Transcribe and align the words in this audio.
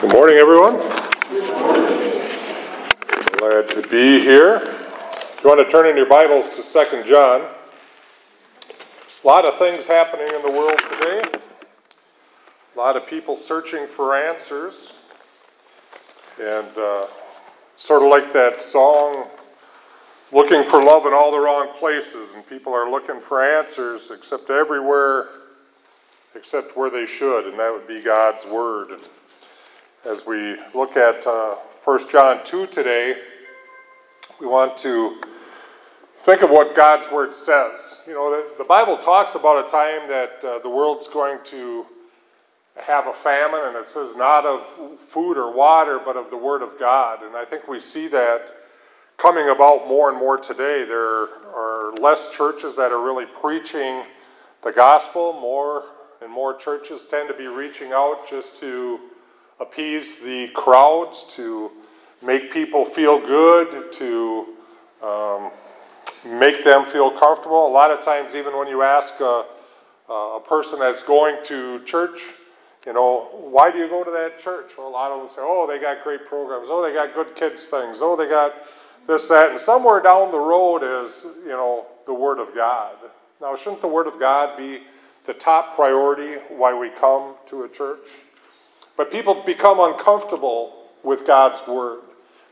Good 0.00 0.12
morning, 0.14 0.36
everyone. 0.36 0.78
Glad 3.36 3.68
to 3.68 3.86
be 3.90 4.18
here. 4.18 4.56
If 4.56 5.40
you 5.44 5.50
want 5.50 5.60
to 5.60 5.70
turn 5.70 5.86
in 5.86 5.94
your 5.94 6.08
Bibles 6.08 6.48
to 6.56 6.62
Second 6.62 7.04
John, 7.04 7.42
a 7.42 9.26
lot 9.26 9.44
of 9.44 9.58
things 9.58 9.86
happening 9.86 10.26
in 10.34 10.40
the 10.40 10.50
world 10.50 10.78
today. 10.78 11.22
A 12.74 12.78
lot 12.78 12.96
of 12.96 13.06
people 13.06 13.36
searching 13.36 13.86
for 13.86 14.16
answers. 14.16 14.94
And 16.40 16.72
uh, 16.78 17.06
sort 17.76 18.02
of 18.02 18.08
like 18.08 18.32
that 18.32 18.62
song, 18.62 19.28
looking 20.32 20.64
for 20.64 20.82
love 20.82 21.04
in 21.04 21.12
all 21.12 21.30
the 21.30 21.40
wrong 21.40 21.68
places, 21.78 22.32
and 22.34 22.48
people 22.48 22.72
are 22.72 22.90
looking 22.90 23.20
for 23.20 23.44
answers 23.44 24.10
except 24.10 24.48
everywhere 24.48 25.28
except 26.34 26.74
where 26.74 26.88
they 26.88 27.04
should, 27.04 27.46
and 27.46 27.58
that 27.58 27.70
would 27.70 27.86
be 27.86 28.00
God's 28.00 28.46
Word. 28.46 28.92
As 30.06 30.24
we 30.24 30.56
look 30.74 30.96
at 30.96 31.26
uh, 31.26 31.56
1 31.84 32.08
John 32.08 32.42
2 32.42 32.68
today, 32.68 33.16
we 34.40 34.46
want 34.46 34.78
to 34.78 35.20
think 36.20 36.40
of 36.40 36.48
what 36.48 36.74
God's 36.74 37.12
Word 37.12 37.34
says. 37.34 38.00
You 38.06 38.14
know, 38.14 38.30
the, 38.30 38.56
the 38.56 38.64
Bible 38.64 38.96
talks 38.96 39.34
about 39.34 39.62
a 39.62 39.68
time 39.68 40.08
that 40.08 40.42
uh, 40.42 40.58
the 40.60 40.70
world's 40.70 41.06
going 41.06 41.38
to 41.44 41.84
have 42.76 43.08
a 43.08 43.12
famine, 43.12 43.60
and 43.64 43.76
it 43.76 43.86
says 43.86 44.16
not 44.16 44.46
of 44.46 44.98
food 45.00 45.36
or 45.36 45.52
water, 45.52 46.00
but 46.02 46.16
of 46.16 46.30
the 46.30 46.36
Word 46.36 46.62
of 46.62 46.78
God. 46.78 47.22
And 47.22 47.36
I 47.36 47.44
think 47.44 47.68
we 47.68 47.78
see 47.78 48.08
that 48.08 48.54
coming 49.18 49.50
about 49.50 49.86
more 49.86 50.08
and 50.08 50.18
more 50.18 50.38
today. 50.38 50.86
There 50.86 51.28
are 51.54 51.92
less 52.00 52.26
churches 52.34 52.74
that 52.76 52.90
are 52.90 53.04
really 53.04 53.26
preaching 53.42 54.04
the 54.62 54.72
gospel, 54.72 55.34
more 55.34 55.84
and 56.22 56.32
more 56.32 56.54
churches 56.54 57.04
tend 57.04 57.28
to 57.28 57.34
be 57.34 57.48
reaching 57.48 57.92
out 57.92 58.26
just 58.26 58.58
to 58.60 59.09
appease 59.60 60.20
the 60.20 60.48
crowds, 60.48 61.24
to 61.30 61.70
make 62.22 62.52
people 62.52 62.84
feel 62.84 63.18
good, 63.18 63.92
to 63.92 64.46
um, 65.02 65.50
make 66.24 66.64
them 66.64 66.86
feel 66.86 67.10
comfortable. 67.10 67.66
A 67.66 67.68
lot 67.68 67.90
of 67.90 68.02
times, 68.02 68.34
even 68.34 68.56
when 68.56 68.68
you 68.68 68.82
ask 68.82 69.20
a, 69.20 69.44
a 70.08 70.40
person 70.46 70.78
that's 70.78 71.02
going 71.02 71.36
to 71.46 71.82
church, 71.84 72.20
you 72.86 72.94
know, 72.94 73.28
why 73.32 73.70
do 73.70 73.78
you 73.78 73.88
go 73.88 74.02
to 74.02 74.10
that 74.10 74.38
church? 74.38 74.72
Well, 74.78 74.88
a 74.88 74.90
lot 74.90 75.12
of 75.12 75.18
them 75.18 75.28
say, 75.28 75.40
oh, 75.40 75.66
they 75.66 75.78
got 75.78 76.02
great 76.02 76.26
programs. 76.26 76.68
Oh, 76.70 76.82
they 76.82 76.94
got 76.94 77.14
good 77.14 77.34
kids 77.34 77.66
things. 77.66 77.98
Oh, 78.00 78.16
they 78.16 78.28
got 78.28 78.54
this, 79.06 79.28
that. 79.28 79.50
And 79.50 79.60
somewhere 79.60 80.00
down 80.00 80.30
the 80.30 80.38
road 80.38 80.82
is, 80.82 81.26
you 81.42 81.50
know, 81.50 81.86
the 82.06 82.14
Word 82.14 82.38
of 82.38 82.54
God. 82.54 82.96
Now, 83.40 83.54
shouldn't 83.54 83.82
the 83.82 83.88
Word 83.88 84.06
of 84.06 84.18
God 84.18 84.56
be 84.56 84.80
the 85.26 85.34
top 85.34 85.74
priority 85.74 86.36
why 86.48 86.72
we 86.72 86.88
come 86.88 87.34
to 87.46 87.64
a 87.64 87.68
church. 87.68 88.08
But 89.00 89.10
people 89.10 89.42
become 89.46 89.80
uncomfortable 89.80 90.74
with 91.02 91.26
God's 91.26 91.66
word. 91.66 92.00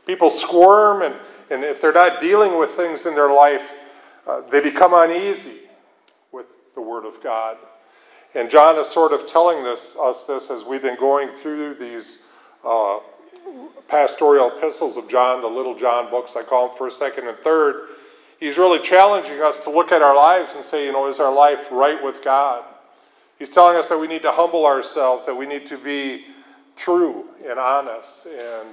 People 0.07 0.31
squirm, 0.31 1.03
and, 1.03 1.13
and 1.51 1.63
if 1.63 1.79
they're 1.79 1.93
not 1.93 2.19
dealing 2.19 2.57
with 2.57 2.71
things 2.71 3.05
in 3.05 3.13
their 3.13 3.31
life, 3.31 3.61
uh, 4.25 4.41
they 4.49 4.59
become 4.59 4.95
uneasy 4.95 5.59
with 6.31 6.47
the 6.73 6.81
word 6.81 7.05
of 7.05 7.21
God. 7.21 7.57
And 8.33 8.49
John 8.49 8.79
is 8.79 8.87
sort 8.87 9.13
of 9.13 9.27
telling 9.27 9.63
this, 9.63 9.95
us 10.01 10.23
this 10.23 10.49
as 10.49 10.63
we've 10.63 10.81
been 10.81 10.97
going 10.99 11.29
through 11.29 11.75
these 11.75 12.17
uh, 12.65 12.97
pastoral 13.87 14.57
epistles 14.57 14.97
of 14.97 15.07
John, 15.07 15.43
the 15.43 15.47
little 15.47 15.75
John 15.75 16.09
books, 16.09 16.35
I 16.35 16.41
call 16.41 16.69
them 16.69 16.77
first, 16.79 16.97
second, 16.97 17.27
and 17.27 17.37
third 17.37 17.89
he's 18.39 18.57
really 18.57 18.79
challenging 18.79 19.39
us 19.39 19.59
to 19.59 19.69
look 19.69 19.91
at 19.91 20.01
our 20.01 20.15
lives 20.15 20.53
and 20.55 20.65
say, 20.65 20.87
you 20.87 20.93
know, 20.93 21.05
is 21.05 21.19
our 21.19 21.31
life 21.31 21.67
right 21.69 22.03
with 22.03 22.23
God? 22.23 22.63
He's 23.37 23.49
telling 23.49 23.77
us 23.77 23.87
that 23.89 23.99
we 23.99 24.07
need 24.07 24.23
to 24.23 24.31
humble 24.31 24.65
ourselves, 24.65 25.27
that 25.27 25.35
we 25.35 25.45
need 25.45 25.67
to 25.67 25.77
be 25.77 26.25
true 26.79 27.25
and 27.47 27.59
honest 27.59 28.25
and 28.25 28.69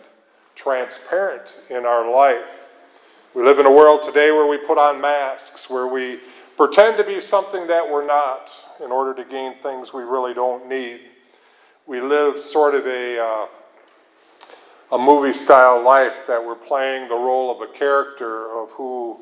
transparent 0.55 1.55
in 1.69 1.85
our 1.85 2.11
life. 2.11 2.47
We 3.35 3.43
live 3.43 3.59
in 3.59 3.67
a 3.67 3.71
world 3.71 4.00
today 4.00 4.31
where 4.31 4.47
we 4.47 4.59
put 4.59 4.78
on 4.78 5.00
masks, 5.00 5.69
where 5.69 5.89
we 5.89 6.21
pretend 6.56 6.97
to 6.97 7.05
be 7.05 7.21
something 7.21 7.66
that 7.66 7.84
we're 7.87 8.06
not 8.06 8.50
in 8.83 8.91
order 8.91 9.12
to 9.12 9.28
gain 9.28 9.55
things 9.62 9.93
we 9.93 10.05
really 10.05 10.33
don't 10.33 10.69
need. 10.69 11.00
We 11.87 12.00
live 12.00 12.41
sort 12.41 12.75
of 12.75 12.87
a, 12.87 13.21
uh, 13.22 13.47
a 14.93 14.99
movie 14.99 15.34
style 15.34 15.83
life 15.83 16.27
that 16.28 16.43
we're 16.43 16.55
playing 16.55 17.09
the 17.09 17.15
role 17.15 17.50
of 17.50 17.69
a 17.69 17.72
character 17.72 18.50
of 18.56 18.71
who 18.71 19.21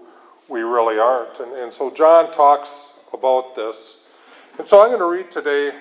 we 0.49 0.61
really 0.61 0.99
aren't. 0.99 1.41
And, 1.41 1.53
and 1.55 1.73
so 1.73 1.91
John 1.91 2.31
talks 2.33 2.93
about 3.13 3.57
this. 3.57 3.97
And 4.59 4.67
so 4.67 4.83
I'm 4.83 4.89
going 4.89 5.01
to 5.01 5.07
read 5.07 5.33
today, 5.33 5.73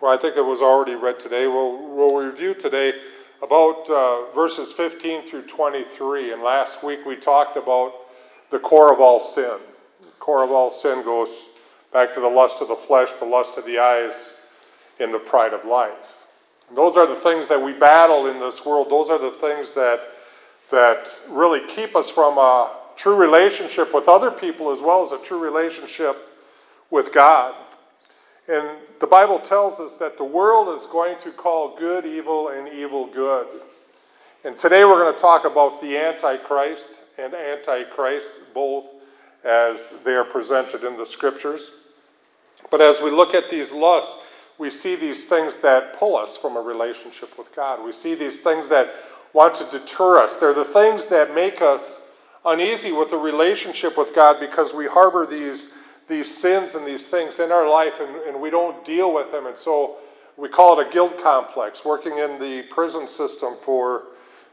well, 0.00 0.12
I 0.12 0.16
think 0.16 0.36
it 0.36 0.44
was 0.44 0.60
already 0.60 0.94
read 0.94 1.18
today. 1.18 1.46
We'll, 1.46 1.94
we'll 1.94 2.16
review 2.16 2.54
today 2.54 2.94
about 3.42 3.88
uh, 3.88 4.32
verses 4.34 4.72
15 4.72 5.22
through 5.22 5.42
23. 5.42 6.32
And 6.32 6.42
last 6.42 6.82
week 6.82 7.04
we 7.06 7.16
talked 7.16 7.56
about 7.56 7.92
the 8.50 8.58
core 8.58 8.92
of 8.92 9.00
all 9.00 9.20
sin. 9.20 9.58
The 10.00 10.10
core 10.18 10.42
of 10.44 10.50
all 10.50 10.70
sin 10.70 11.02
goes 11.04 11.30
back 11.92 12.12
to 12.14 12.20
the 12.20 12.28
lust 12.28 12.60
of 12.60 12.68
the 12.68 12.76
flesh, 12.76 13.12
the 13.18 13.24
lust 13.24 13.56
of 13.58 13.64
the 13.66 13.78
eyes, 13.78 14.34
and 15.00 15.12
the 15.12 15.18
pride 15.18 15.52
of 15.52 15.64
life. 15.64 15.92
And 16.68 16.76
those 16.76 16.96
are 16.96 17.06
the 17.06 17.14
things 17.14 17.48
that 17.48 17.62
we 17.62 17.72
battle 17.72 18.26
in 18.26 18.40
this 18.40 18.64
world. 18.64 18.90
Those 18.90 19.08
are 19.10 19.18
the 19.18 19.30
things 19.32 19.72
that, 19.72 20.00
that 20.70 21.08
really 21.28 21.60
keep 21.66 21.94
us 21.94 22.10
from 22.10 22.38
a, 22.38 22.76
true 22.96 23.14
relationship 23.14 23.94
with 23.94 24.08
other 24.08 24.30
people 24.30 24.70
as 24.70 24.80
well 24.80 25.02
as 25.02 25.12
a 25.12 25.18
true 25.18 25.38
relationship 25.38 26.16
with 26.90 27.12
God. 27.12 27.54
And 28.48 28.68
the 29.00 29.06
Bible 29.06 29.40
tells 29.40 29.80
us 29.80 29.96
that 29.96 30.16
the 30.16 30.24
world 30.24 30.68
is 30.78 30.86
going 30.86 31.18
to 31.20 31.32
call 31.32 31.76
good 31.76 32.06
evil 32.06 32.48
and 32.48 32.68
evil 32.68 33.06
good. 33.06 33.46
And 34.44 34.56
today 34.56 34.84
we're 34.84 35.02
going 35.02 35.14
to 35.14 35.20
talk 35.20 35.44
about 35.44 35.80
the 35.80 35.96
Antichrist 35.96 37.00
and 37.18 37.34
Antichrist, 37.34 38.38
both 38.54 38.86
as 39.44 39.92
they 40.04 40.14
are 40.14 40.24
presented 40.24 40.84
in 40.84 40.96
the 40.96 41.06
scriptures. 41.06 41.72
But 42.70 42.80
as 42.80 43.00
we 43.00 43.10
look 43.10 43.34
at 43.34 43.50
these 43.50 43.72
lusts, 43.72 44.16
we 44.58 44.70
see 44.70 44.96
these 44.96 45.24
things 45.24 45.56
that 45.58 45.98
pull 45.98 46.16
us 46.16 46.36
from 46.36 46.56
a 46.56 46.60
relationship 46.60 47.36
with 47.36 47.54
God. 47.54 47.84
We 47.84 47.92
see 47.92 48.14
these 48.14 48.40
things 48.40 48.68
that 48.68 48.94
want 49.32 49.54
to 49.56 49.64
deter 49.70 50.18
us. 50.18 50.36
They're 50.36 50.54
the 50.54 50.64
things 50.64 51.06
that 51.08 51.34
make 51.34 51.60
us 51.60 52.08
uneasy 52.44 52.92
with 52.92 53.10
the 53.10 53.18
relationship 53.18 53.98
with 53.98 54.14
God 54.14 54.40
because 54.40 54.72
we 54.72 54.86
harbor 54.86 55.26
these, 55.26 55.66
these 56.08 56.36
sins 56.36 56.74
and 56.74 56.86
these 56.86 57.06
things 57.06 57.38
in 57.38 57.50
our 57.50 57.68
life 57.68 57.94
and, 58.00 58.16
and 58.28 58.40
we 58.40 58.50
don't 58.50 58.84
deal 58.84 59.12
with 59.12 59.32
them. 59.32 59.46
And 59.46 59.56
so 59.56 59.96
we 60.36 60.48
call 60.48 60.78
it 60.78 60.86
a 60.86 60.90
guilt 60.90 61.22
complex. 61.22 61.84
Working 61.84 62.18
in 62.18 62.38
the 62.38 62.64
prison 62.70 63.08
system 63.08 63.54
for 63.64 64.04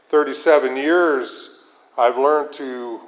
37 0.08 0.76
years, 0.76 1.60
I've 1.96 2.18
learned 2.18 2.52
to 2.54 3.00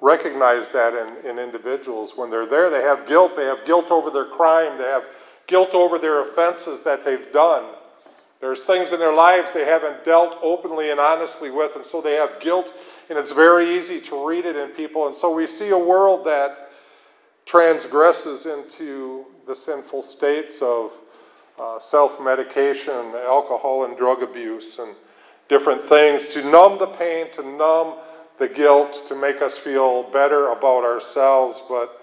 recognize 0.00 0.68
that 0.70 0.94
in, 0.94 1.30
in 1.30 1.38
individuals. 1.38 2.16
When 2.16 2.30
they're 2.30 2.46
there, 2.46 2.70
they 2.70 2.82
have 2.82 3.06
guilt. 3.06 3.36
They 3.36 3.44
have 3.44 3.64
guilt 3.64 3.90
over 3.90 4.10
their 4.10 4.24
crime, 4.24 4.78
they 4.78 4.84
have 4.84 5.04
guilt 5.46 5.74
over 5.74 5.98
their 5.98 6.22
offenses 6.22 6.82
that 6.82 7.04
they've 7.04 7.32
done. 7.32 7.64
There's 8.40 8.64
things 8.64 8.92
in 8.92 8.98
their 8.98 9.14
lives 9.14 9.52
they 9.52 9.64
haven't 9.64 10.04
dealt 10.04 10.38
openly 10.42 10.90
and 10.90 10.98
honestly 10.98 11.50
with, 11.50 11.76
and 11.76 11.86
so 11.86 12.00
they 12.00 12.14
have 12.14 12.40
guilt 12.40 12.72
and 13.08 13.18
it's 13.18 13.32
very 13.32 13.76
easy 13.76 14.00
to 14.00 14.26
read 14.26 14.46
it 14.46 14.56
in 14.56 14.70
people. 14.70 15.06
And 15.06 15.14
so 15.14 15.34
we 15.34 15.46
see 15.46 15.68
a 15.68 15.78
world 15.78 16.24
that 16.26 16.70
transgresses 17.46 18.46
into 18.46 19.26
the 19.46 19.54
sinful 19.54 20.02
states 20.02 20.62
of 20.62 20.92
uh, 21.58 21.78
self 21.78 22.20
medication, 22.20 23.12
alcohol 23.26 23.84
and 23.84 23.96
drug 23.96 24.22
abuse, 24.22 24.78
and 24.78 24.94
different 25.48 25.82
things 25.82 26.26
to 26.28 26.42
numb 26.50 26.78
the 26.78 26.86
pain, 26.86 27.30
to 27.32 27.42
numb 27.42 27.96
the 28.38 28.48
guilt, 28.48 29.04
to 29.06 29.14
make 29.14 29.42
us 29.42 29.58
feel 29.58 30.04
better 30.10 30.48
about 30.48 30.84
ourselves. 30.84 31.62
But 31.68 32.00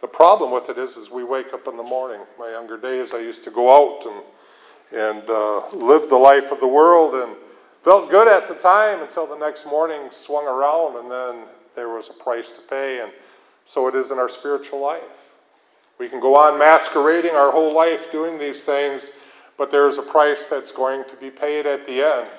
the 0.00 0.06
problem 0.06 0.50
with 0.50 0.68
it 0.68 0.78
is, 0.78 0.96
is 0.96 1.10
we 1.10 1.24
wake 1.24 1.52
up 1.52 1.66
in 1.66 1.76
the 1.76 1.82
morning. 1.82 2.20
My 2.38 2.50
younger 2.50 2.76
days, 2.78 3.14
I 3.14 3.18
used 3.18 3.44
to 3.44 3.50
go 3.50 3.70
out 3.70 4.06
and 4.06 4.22
and 4.92 5.22
uh, 5.30 5.70
live 5.70 6.10
the 6.10 6.16
life 6.16 6.52
of 6.52 6.60
the 6.60 6.68
world 6.68 7.14
and 7.14 7.34
Felt 7.82 8.10
good 8.10 8.28
at 8.28 8.46
the 8.46 8.54
time 8.54 9.02
until 9.02 9.26
the 9.26 9.36
next 9.36 9.66
morning 9.66 10.08
swung 10.12 10.46
around, 10.46 10.98
and 10.98 11.10
then 11.10 11.48
there 11.74 11.88
was 11.88 12.10
a 12.10 12.12
price 12.12 12.52
to 12.52 12.60
pay. 12.60 13.00
And 13.00 13.10
so 13.64 13.88
it 13.88 13.94
is 13.94 14.10
in 14.10 14.18
our 14.18 14.28
spiritual 14.28 14.80
life. 14.80 15.02
We 15.98 16.08
can 16.08 16.20
go 16.20 16.36
on 16.36 16.58
masquerading 16.58 17.32
our 17.32 17.52
whole 17.52 17.72
life 17.72 18.10
doing 18.10 18.38
these 18.38 18.62
things, 18.62 19.10
but 19.56 19.70
there 19.70 19.86
is 19.86 19.98
a 19.98 20.02
price 20.02 20.46
that's 20.46 20.72
going 20.72 21.04
to 21.08 21.16
be 21.16 21.30
paid 21.30 21.66
at 21.66 21.86
the 21.86 22.02
end. 22.02 22.30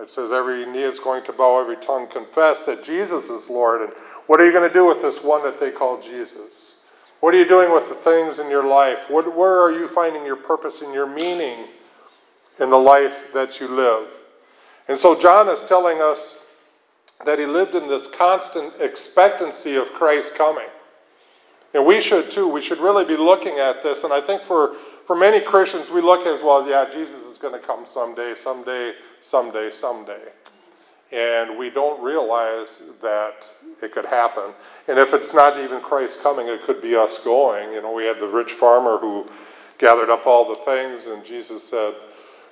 It 0.00 0.10
says 0.10 0.30
every 0.30 0.64
knee 0.64 0.82
is 0.82 1.00
going 1.00 1.24
to 1.24 1.32
bow, 1.32 1.60
every 1.60 1.76
tongue 1.76 2.06
confess 2.06 2.60
that 2.60 2.84
Jesus 2.84 3.30
is 3.30 3.50
Lord. 3.50 3.82
And 3.82 3.92
what 4.28 4.40
are 4.40 4.46
you 4.46 4.52
going 4.52 4.68
to 4.68 4.72
do 4.72 4.86
with 4.86 5.02
this 5.02 5.24
one 5.24 5.42
that 5.42 5.58
they 5.58 5.72
call 5.72 6.00
Jesus? 6.00 6.74
What 7.20 7.34
are 7.34 7.38
you 7.38 7.48
doing 7.48 7.72
with 7.72 7.88
the 7.88 7.96
things 7.96 8.38
in 8.38 8.48
your 8.48 8.64
life? 8.64 8.98
What, 9.08 9.36
where 9.36 9.60
are 9.60 9.72
you 9.72 9.88
finding 9.88 10.24
your 10.24 10.36
purpose 10.36 10.82
and 10.82 10.94
your 10.94 11.06
meaning 11.06 11.64
in 12.60 12.70
the 12.70 12.78
life 12.78 13.32
that 13.34 13.58
you 13.58 13.66
live? 13.66 14.06
And 14.86 14.96
so 14.96 15.18
John 15.18 15.48
is 15.48 15.64
telling 15.64 16.00
us 16.00 16.36
that 17.24 17.38
he 17.38 17.46
lived 17.46 17.74
in 17.74 17.88
this 17.88 18.06
constant 18.06 18.72
expectancy 18.80 19.76
of 19.76 19.92
Christ 19.92 20.34
coming. 20.34 20.68
And 21.74 21.84
we 21.84 22.00
should 22.00 22.30
too. 22.30 22.48
We 22.48 22.62
should 22.62 22.78
really 22.78 23.04
be 23.04 23.16
looking 23.16 23.58
at 23.58 23.82
this. 23.82 24.04
And 24.04 24.12
I 24.12 24.20
think 24.20 24.42
for, 24.42 24.76
for 25.04 25.14
many 25.14 25.40
Christians, 25.40 25.90
we 25.90 26.00
look 26.00 26.26
as 26.26 26.42
well, 26.42 26.66
yeah, 26.68 26.88
Jesus 26.90 27.24
is 27.24 27.36
going 27.36 27.58
to 27.58 27.64
come 27.64 27.84
someday, 27.84 28.34
someday, 28.34 28.94
someday, 29.20 29.70
someday. 29.70 30.22
And 31.12 31.58
we 31.58 31.70
don't 31.70 32.02
realize 32.02 32.82
that 33.02 33.50
it 33.82 33.92
could 33.92 34.04
happen. 34.04 34.52
And 34.88 34.98
if 34.98 35.12
it's 35.12 35.34
not 35.34 35.58
even 35.58 35.80
Christ 35.80 36.20
coming, 36.22 36.48
it 36.48 36.62
could 36.62 36.82
be 36.82 36.96
us 36.96 37.18
going. 37.18 37.72
You 37.72 37.82
know, 37.82 37.92
we 37.92 38.04
had 38.04 38.20
the 38.20 38.28
rich 38.28 38.52
farmer 38.52 38.98
who 38.98 39.26
gathered 39.78 40.10
up 40.10 40.26
all 40.26 40.48
the 40.48 40.60
things, 40.62 41.06
and 41.06 41.24
Jesus 41.24 41.62
said, 41.62 41.94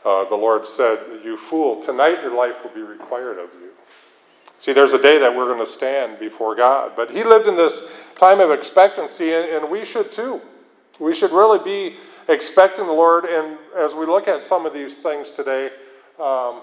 uh, 0.05 0.25
the 0.29 0.37
Lord 0.37 0.65
said, 0.65 1.01
You 1.25 1.37
fool, 1.37 1.83
tonight 1.83 2.23
your 2.23 2.35
life 2.35 2.63
will 2.63 2.71
be 2.71 2.81
required 2.81 3.39
of 3.39 3.51
you. 3.61 3.71
See, 4.59 4.73
there's 4.73 4.95
a 4.95 5.03
day 5.03 5.19
that 5.19 5.35
we're 5.35 5.47
going 5.47 5.65
to 5.65 5.71
stand 5.71 6.19
before 6.19 6.55
God. 6.55 6.93
But 6.97 7.11
he 7.11 7.25
lived 7.25 7.47
in 7.47 7.57
this 7.57 7.83
time 8.17 8.41
of 8.41 8.51
expectancy, 8.51 9.33
and, 9.35 9.69
we 9.71 9.85
should 9.85 10.11
too. 10.11 10.41
We 10.99 11.13
should 11.15 11.33
really 11.33 11.63
be 11.63 11.97
expecting 12.29 12.87
the 12.87 12.93
Lord. 12.93 13.27
And 13.27 13.59
as 13.77 13.95
we 13.95 14.07
look 14.07 14.29
at 14.29 14.43
some 14.43 14.65
of 14.65 14.73
these 14.73 14.97
things 14.97 15.31
today, 15.31 15.71
um, 16.19 16.63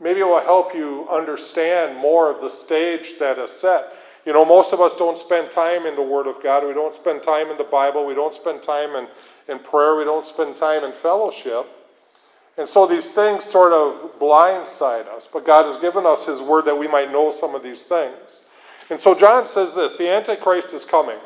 maybe 0.00 0.20
it 0.20 0.24
will 0.24 0.40
help 0.40 0.74
you 0.74 1.08
understand 1.10 1.98
more 1.98 2.30
of 2.30 2.40
the 2.40 2.48
stage 2.48 3.18
that 3.18 3.38
is 3.38 3.50
set. 3.50 3.92
You 4.24 4.32
know, 4.32 4.44
most 4.44 4.72
of 4.72 4.80
us 4.80 4.94
don't 4.94 5.18
spend 5.18 5.50
time 5.50 5.86
in 5.86 5.96
the 5.96 6.02
Word 6.02 6.26
of 6.26 6.42
God. 6.42 6.66
We 6.66 6.72
don't 6.72 6.94
spend 6.94 7.22
time 7.22 7.50
in 7.50 7.58
the 7.58 7.64
Bible. 7.64 8.06
We 8.06 8.14
don't 8.14 8.32
spend 8.32 8.62
time 8.62 8.94
in, 8.94 9.08
in 9.48 9.58
prayer. 9.58 9.96
We 9.96 10.04
don't 10.04 10.24
spend 10.24 10.56
time 10.56 10.84
in 10.84 10.92
fellowship. 10.92 11.66
And 12.56 12.68
so 12.68 12.86
these 12.86 13.10
things 13.12 13.44
sort 13.44 13.72
of 13.72 14.18
blindside 14.20 15.08
us. 15.08 15.28
But 15.30 15.44
God 15.44 15.66
has 15.66 15.76
given 15.76 16.06
us 16.06 16.26
His 16.26 16.40
Word 16.40 16.66
that 16.66 16.78
we 16.78 16.86
might 16.86 17.10
know 17.10 17.30
some 17.30 17.54
of 17.54 17.62
these 17.62 17.82
things. 17.82 18.42
And 18.90 19.00
so 19.00 19.14
John 19.14 19.46
says 19.46 19.74
this 19.74 19.96
the 19.96 20.08
Antichrist 20.08 20.72
is 20.72 20.84
coming. 20.84 21.18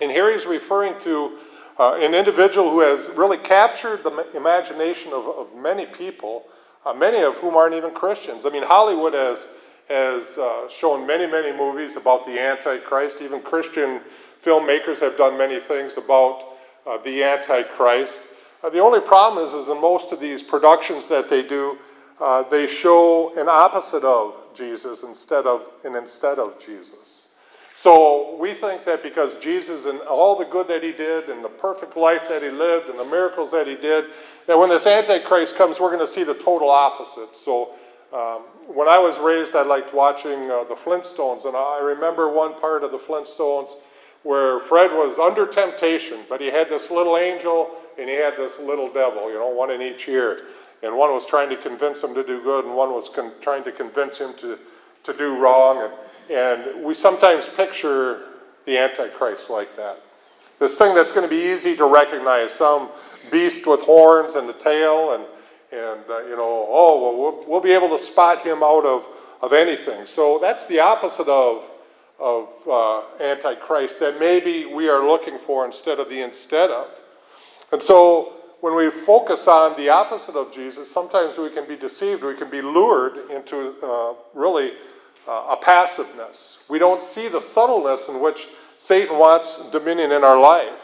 And 0.00 0.10
here 0.10 0.32
he's 0.32 0.46
referring 0.46 0.98
to 1.00 1.38
uh, 1.78 1.94
an 1.94 2.14
individual 2.14 2.70
who 2.70 2.80
has 2.80 3.08
really 3.16 3.36
captured 3.36 4.02
the 4.02 4.36
imagination 4.36 5.12
of, 5.12 5.26
of 5.26 5.54
many 5.54 5.86
people, 5.86 6.44
uh, 6.86 6.92
many 6.94 7.22
of 7.22 7.36
whom 7.38 7.54
aren't 7.54 7.74
even 7.74 7.92
Christians. 7.92 8.46
I 8.46 8.50
mean, 8.50 8.62
Hollywood 8.62 9.12
has, 9.12 9.48
has 9.88 10.38
uh, 10.38 10.68
shown 10.68 11.06
many, 11.06 11.26
many 11.26 11.56
movies 11.56 11.96
about 11.96 12.26
the 12.26 12.38
Antichrist. 12.38 13.20
Even 13.20 13.42
Christian 13.42 14.00
filmmakers 14.42 15.00
have 15.00 15.18
done 15.18 15.36
many 15.36 15.60
things 15.60 15.98
about 15.98 16.44
uh, 16.86 16.96
the 16.98 17.22
Antichrist. 17.22 18.20
Uh, 18.62 18.68
the 18.70 18.78
only 18.78 19.00
problem 19.00 19.44
is, 19.44 19.54
is 19.54 19.68
in 19.68 19.80
most 19.80 20.12
of 20.12 20.20
these 20.20 20.42
productions 20.42 21.06
that 21.08 21.30
they 21.30 21.42
do, 21.42 21.78
uh, 22.20 22.42
they 22.50 22.66
show 22.66 23.32
an 23.38 23.48
opposite 23.48 24.04
of 24.04 24.34
Jesus 24.54 25.02
instead 25.02 25.46
of 25.46 25.70
and 25.84 25.96
instead 25.96 26.38
of 26.38 26.58
Jesus. 26.58 27.28
So 27.74 28.36
we 28.38 28.52
think 28.52 28.84
that 28.84 29.02
because 29.02 29.36
Jesus 29.36 29.86
and 29.86 30.00
all 30.00 30.36
the 30.36 30.44
good 30.44 30.68
that 30.68 30.82
he 30.82 30.92
did 30.92 31.30
and 31.30 31.42
the 31.42 31.48
perfect 31.48 31.96
life 31.96 32.28
that 32.28 32.42
he 32.42 32.50
lived 32.50 32.90
and 32.90 32.98
the 32.98 33.04
miracles 33.06 33.50
that 33.52 33.66
he 33.66 33.74
did, 33.74 34.04
that 34.46 34.58
when 34.58 34.68
this 34.68 34.86
Antichrist 34.86 35.56
comes, 35.56 35.80
we're 35.80 35.88
going 35.88 36.06
to 36.06 36.12
see 36.12 36.22
the 36.22 36.34
total 36.34 36.68
opposite. 36.68 37.34
So 37.34 37.70
um, 38.12 38.42
when 38.66 38.86
I 38.86 38.98
was 38.98 39.18
raised, 39.18 39.56
I 39.56 39.62
liked 39.62 39.94
watching 39.94 40.50
uh, 40.50 40.64
the 40.64 40.74
Flintstones, 40.74 41.46
and 41.46 41.56
I 41.56 41.80
remember 41.80 42.30
one 42.30 42.60
part 42.60 42.84
of 42.84 42.92
the 42.92 42.98
Flintstones 42.98 43.76
where 44.24 44.60
Fred 44.60 44.90
was 44.90 45.18
under 45.18 45.46
temptation, 45.46 46.18
but 46.28 46.42
he 46.42 46.48
had 46.48 46.68
this 46.68 46.90
little 46.90 47.16
angel 47.16 47.70
and 48.00 48.08
he 48.08 48.16
had 48.16 48.36
this 48.36 48.58
little 48.58 48.90
devil, 48.90 49.30
you 49.30 49.38
know, 49.38 49.48
one 49.48 49.70
in 49.70 49.82
each 49.82 50.08
ear. 50.08 50.46
And 50.82 50.96
one 50.96 51.12
was 51.12 51.26
trying 51.26 51.50
to 51.50 51.56
convince 51.56 52.02
him 52.02 52.14
to 52.14 52.24
do 52.24 52.42
good, 52.42 52.64
and 52.64 52.74
one 52.74 52.94
was 52.94 53.10
con- 53.10 53.32
trying 53.42 53.62
to 53.64 53.72
convince 53.72 54.16
him 54.18 54.32
to, 54.38 54.58
to 55.02 55.12
do 55.12 55.36
wrong. 55.36 55.90
And, 56.30 56.34
and 56.34 56.84
we 56.84 56.94
sometimes 56.94 57.46
picture 57.46 58.28
the 58.64 58.78
Antichrist 58.78 59.50
like 59.50 59.76
that. 59.76 60.00
This 60.58 60.78
thing 60.78 60.94
that's 60.94 61.12
going 61.12 61.28
to 61.28 61.28
be 61.28 61.52
easy 61.52 61.76
to 61.76 61.84
recognize 61.84 62.52
some 62.52 62.88
beast 63.30 63.66
with 63.66 63.80
horns 63.80 64.36
and 64.36 64.48
a 64.48 64.54
tail, 64.54 65.14
and, 65.14 65.24
and 65.70 66.00
uh, 66.08 66.20
you 66.24 66.36
know, 66.36 66.66
oh, 66.68 67.02
well, 67.02 67.16
well, 67.16 67.44
we'll 67.46 67.60
be 67.60 67.72
able 67.72 67.90
to 67.90 67.98
spot 67.98 68.40
him 68.40 68.62
out 68.62 68.86
of, 68.86 69.04
of 69.42 69.52
anything. 69.52 70.06
So 70.06 70.38
that's 70.40 70.64
the 70.64 70.80
opposite 70.80 71.28
of, 71.28 71.64
of 72.18 72.48
uh, 72.66 73.02
Antichrist 73.22 74.00
that 74.00 74.18
maybe 74.18 74.64
we 74.64 74.88
are 74.88 75.06
looking 75.06 75.38
for 75.38 75.66
instead 75.66 76.00
of 76.00 76.08
the 76.08 76.22
instead 76.22 76.70
of. 76.70 76.88
And 77.72 77.82
so 77.82 78.34
when 78.60 78.76
we 78.76 78.90
focus 78.90 79.48
on 79.48 79.76
the 79.76 79.88
opposite 79.88 80.36
of 80.36 80.52
Jesus, 80.52 80.90
sometimes 80.90 81.38
we 81.38 81.50
can 81.50 81.66
be 81.66 81.76
deceived. 81.76 82.22
We 82.22 82.34
can 82.34 82.50
be 82.50 82.60
lured 82.60 83.30
into 83.30 83.74
uh, 83.82 84.14
really 84.34 84.72
uh, 85.28 85.56
a 85.56 85.58
passiveness. 85.62 86.58
We 86.68 86.78
don't 86.78 87.02
see 87.02 87.28
the 87.28 87.40
subtleness 87.40 88.08
in 88.08 88.20
which 88.20 88.48
Satan 88.76 89.18
wants 89.18 89.70
dominion 89.70 90.12
in 90.12 90.24
our 90.24 90.40
life. 90.40 90.78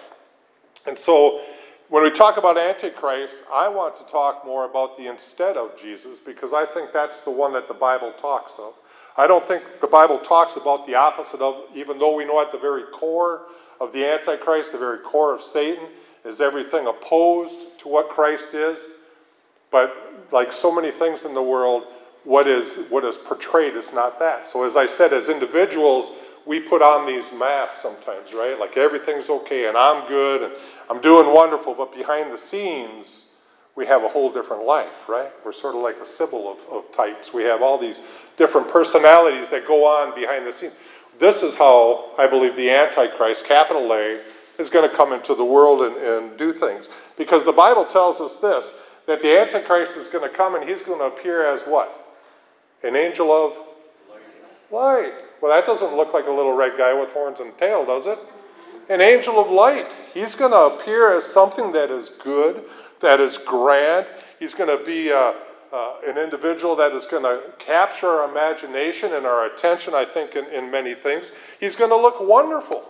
And 0.86 0.98
so 0.98 1.40
when 1.88 2.02
we 2.02 2.10
talk 2.10 2.36
about 2.36 2.56
Antichrist, 2.56 3.44
I 3.52 3.68
want 3.68 3.96
to 3.96 4.04
talk 4.04 4.44
more 4.44 4.68
about 4.68 4.96
the 4.96 5.08
instead 5.08 5.56
of 5.56 5.76
Jesus 5.80 6.20
because 6.20 6.52
I 6.52 6.66
think 6.66 6.92
that's 6.92 7.20
the 7.20 7.30
one 7.30 7.52
that 7.52 7.68
the 7.68 7.74
Bible 7.74 8.12
talks 8.20 8.54
of. 8.58 8.74
I 9.16 9.26
don't 9.26 9.46
think 9.46 9.80
the 9.80 9.86
Bible 9.86 10.18
talks 10.18 10.56
about 10.56 10.86
the 10.86 10.94
opposite 10.94 11.40
of, 11.40 11.64
even 11.74 11.98
though 11.98 12.14
we 12.14 12.24
know 12.24 12.40
at 12.40 12.52
the 12.52 12.58
very 12.58 12.84
core 12.92 13.46
of 13.80 13.92
the 13.92 14.04
Antichrist, 14.04 14.72
the 14.72 14.78
very 14.78 14.98
core 14.98 15.34
of 15.34 15.40
Satan, 15.40 15.86
is 16.26 16.40
everything 16.40 16.86
opposed 16.86 17.78
to 17.78 17.88
what 17.88 18.08
Christ 18.08 18.54
is? 18.54 18.88
But 19.70 20.28
like 20.32 20.52
so 20.52 20.74
many 20.74 20.90
things 20.90 21.24
in 21.24 21.34
the 21.34 21.42
world, 21.42 21.84
what 22.24 22.48
is 22.48 22.78
what 22.90 23.04
is 23.04 23.16
portrayed 23.16 23.74
is 23.74 23.92
not 23.92 24.18
that. 24.18 24.46
So 24.46 24.64
as 24.64 24.76
I 24.76 24.86
said, 24.86 25.12
as 25.12 25.28
individuals, 25.28 26.10
we 26.44 26.60
put 26.60 26.82
on 26.82 27.06
these 27.06 27.32
masks 27.32 27.80
sometimes, 27.80 28.32
right? 28.32 28.58
Like 28.58 28.76
everything's 28.76 29.30
okay 29.30 29.68
and 29.68 29.76
I'm 29.76 30.06
good 30.08 30.42
and 30.42 30.52
I'm 30.90 31.00
doing 31.00 31.32
wonderful, 31.32 31.74
but 31.74 31.94
behind 31.94 32.32
the 32.32 32.38
scenes, 32.38 33.24
we 33.76 33.86
have 33.86 34.04
a 34.04 34.08
whole 34.08 34.32
different 34.32 34.64
life, 34.64 35.08
right? 35.08 35.30
We're 35.44 35.52
sort 35.52 35.76
of 35.76 35.82
like 35.82 35.96
a 35.98 36.06
sybil 36.06 36.50
of, 36.50 36.58
of 36.72 36.96
types. 36.96 37.32
We 37.32 37.44
have 37.44 37.62
all 37.62 37.78
these 37.78 38.00
different 38.36 38.68
personalities 38.68 39.50
that 39.50 39.66
go 39.66 39.84
on 39.84 40.14
behind 40.14 40.46
the 40.46 40.52
scenes. 40.52 40.74
This 41.18 41.42
is 41.42 41.54
how 41.54 42.12
I 42.18 42.26
believe 42.26 42.56
the 42.56 42.70
Antichrist, 42.70 43.44
capital 43.44 43.92
A, 43.92 44.20
is 44.58 44.70
going 44.70 44.88
to 44.88 44.96
come 44.96 45.12
into 45.12 45.34
the 45.34 45.44
world 45.44 45.82
and, 45.82 45.96
and 45.96 46.38
do 46.38 46.52
things. 46.52 46.88
Because 47.16 47.44
the 47.44 47.52
Bible 47.52 47.84
tells 47.84 48.20
us 48.20 48.36
this 48.36 48.74
that 49.06 49.22
the 49.22 49.38
Antichrist 49.38 49.96
is 49.96 50.08
going 50.08 50.28
to 50.28 50.34
come 50.34 50.56
and 50.56 50.68
he's 50.68 50.82
going 50.82 50.98
to 50.98 51.04
appear 51.04 51.46
as 51.46 51.62
what? 51.62 52.18
An 52.82 52.96
angel 52.96 53.30
of 53.30 53.56
light. 54.70 55.14
Well, 55.40 55.52
that 55.52 55.66
doesn't 55.66 55.96
look 55.96 56.12
like 56.12 56.26
a 56.26 56.30
little 56.30 56.54
red 56.54 56.76
guy 56.76 56.92
with 56.92 57.10
horns 57.10 57.40
and 57.40 57.56
tail, 57.56 57.84
does 57.84 58.06
it? 58.06 58.18
An 58.88 59.00
angel 59.00 59.38
of 59.38 59.48
light. 59.48 59.86
He's 60.12 60.34
going 60.34 60.52
to 60.52 60.76
appear 60.76 61.16
as 61.16 61.24
something 61.24 61.72
that 61.72 61.90
is 61.90 62.10
good, 62.10 62.64
that 63.00 63.20
is 63.20 63.38
grand. 63.38 64.06
He's 64.38 64.54
going 64.54 64.76
to 64.76 64.84
be 64.84 65.12
uh, 65.12 65.34
uh, 65.72 65.96
an 66.06 66.18
individual 66.18 66.74
that 66.76 66.92
is 66.92 67.06
going 67.06 67.22
to 67.22 67.52
capture 67.58 68.06
our 68.06 68.30
imagination 68.30 69.14
and 69.14 69.26
our 69.26 69.46
attention, 69.46 69.94
I 69.94 70.04
think, 70.04 70.36
in, 70.36 70.46
in 70.46 70.70
many 70.70 70.94
things. 70.94 71.32
He's 71.60 71.76
going 71.76 71.90
to 71.90 71.96
look 71.96 72.20
wonderful. 72.20 72.84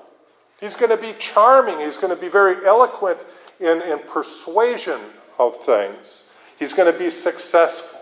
He's 0.60 0.74
going 0.74 0.90
to 0.90 0.96
be 0.96 1.14
charming. 1.18 1.80
He's 1.80 1.98
going 1.98 2.14
to 2.14 2.20
be 2.20 2.28
very 2.28 2.64
eloquent 2.66 3.24
in, 3.60 3.82
in 3.82 3.98
persuasion 4.00 5.00
of 5.38 5.56
things. 5.56 6.24
He's 6.58 6.72
going 6.72 6.90
to 6.90 6.98
be 6.98 7.10
successful. 7.10 8.00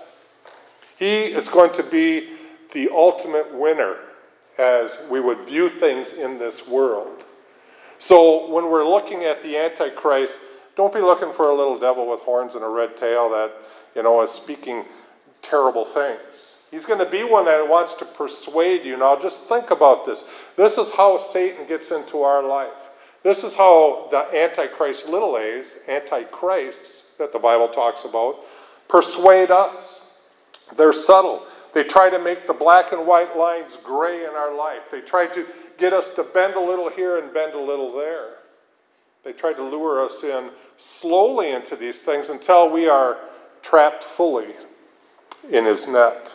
He 0.96 1.24
is 1.24 1.48
going 1.48 1.72
to 1.72 1.82
be 1.82 2.30
the 2.72 2.88
ultimate 2.90 3.52
winner 3.52 3.96
as 4.58 4.98
we 5.10 5.20
would 5.20 5.40
view 5.40 5.68
things 5.68 6.12
in 6.12 6.38
this 6.38 6.68
world. 6.68 7.24
So 7.98 8.50
when 8.52 8.70
we're 8.70 8.84
looking 8.84 9.24
at 9.24 9.42
the 9.42 9.56
Antichrist, 9.56 10.38
don't 10.76 10.92
be 10.92 11.00
looking 11.00 11.32
for 11.32 11.50
a 11.50 11.54
little 11.54 11.78
devil 11.78 12.08
with 12.08 12.20
horns 12.20 12.54
and 12.54 12.64
a 12.64 12.68
red 12.68 12.96
tail 12.96 13.28
that, 13.30 13.52
you 13.94 14.02
know, 14.02 14.22
is 14.22 14.30
speaking 14.30 14.84
terrible 15.42 15.84
things. 15.86 16.56
He's 16.74 16.84
going 16.84 16.98
to 16.98 17.08
be 17.08 17.22
one 17.22 17.44
that 17.44 17.68
wants 17.68 17.94
to 17.94 18.04
persuade 18.04 18.84
you. 18.84 18.96
Now, 18.96 19.14
just 19.14 19.42
think 19.42 19.70
about 19.70 20.04
this. 20.04 20.24
This 20.56 20.76
is 20.76 20.90
how 20.90 21.18
Satan 21.18 21.68
gets 21.68 21.92
into 21.92 22.22
our 22.22 22.42
life. 22.42 22.90
This 23.22 23.44
is 23.44 23.54
how 23.54 24.08
the 24.10 24.26
Antichrist, 24.36 25.08
little 25.08 25.38
a's, 25.38 25.76
Antichrists 25.86 27.12
that 27.16 27.32
the 27.32 27.38
Bible 27.38 27.68
talks 27.68 28.04
about, 28.04 28.40
persuade 28.88 29.52
us. 29.52 30.00
They're 30.76 30.92
subtle. 30.92 31.46
They 31.74 31.84
try 31.84 32.10
to 32.10 32.18
make 32.18 32.44
the 32.44 32.52
black 32.52 32.90
and 32.90 33.06
white 33.06 33.36
lines 33.36 33.78
gray 33.84 34.24
in 34.24 34.30
our 34.30 34.52
life. 34.52 34.90
They 34.90 35.00
try 35.00 35.28
to 35.28 35.46
get 35.78 35.92
us 35.92 36.10
to 36.10 36.24
bend 36.24 36.54
a 36.54 36.60
little 36.60 36.88
here 36.88 37.20
and 37.20 37.32
bend 37.32 37.54
a 37.54 37.60
little 37.60 37.96
there. 37.96 38.30
They 39.22 39.32
try 39.32 39.52
to 39.52 39.62
lure 39.62 40.04
us 40.04 40.24
in 40.24 40.50
slowly 40.76 41.52
into 41.52 41.76
these 41.76 42.02
things 42.02 42.30
until 42.30 42.68
we 42.68 42.88
are 42.88 43.18
trapped 43.62 44.02
fully 44.02 44.54
in 45.48 45.64
his 45.64 45.86
net. 45.86 46.34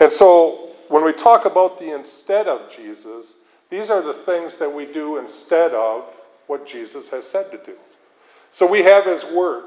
And 0.00 0.12
so 0.12 0.70
when 0.88 1.04
we 1.04 1.12
talk 1.12 1.44
about 1.44 1.78
the 1.78 1.94
instead 1.94 2.48
of 2.48 2.70
Jesus, 2.70 3.36
these 3.70 3.90
are 3.90 4.02
the 4.02 4.14
things 4.14 4.56
that 4.58 4.72
we 4.72 4.86
do 4.86 5.18
instead 5.18 5.74
of 5.74 6.04
what 6.46 6.66
Jesus 6.66 7.10
has 7.10 7.28
said 7.28 7.50
to 7.50 7.58
do. 7.58 7.76
So 8.50 8.66
we 8.66 8.82
have 8.82 9.04
His 9.04 9.24
Word. 9.24 9.64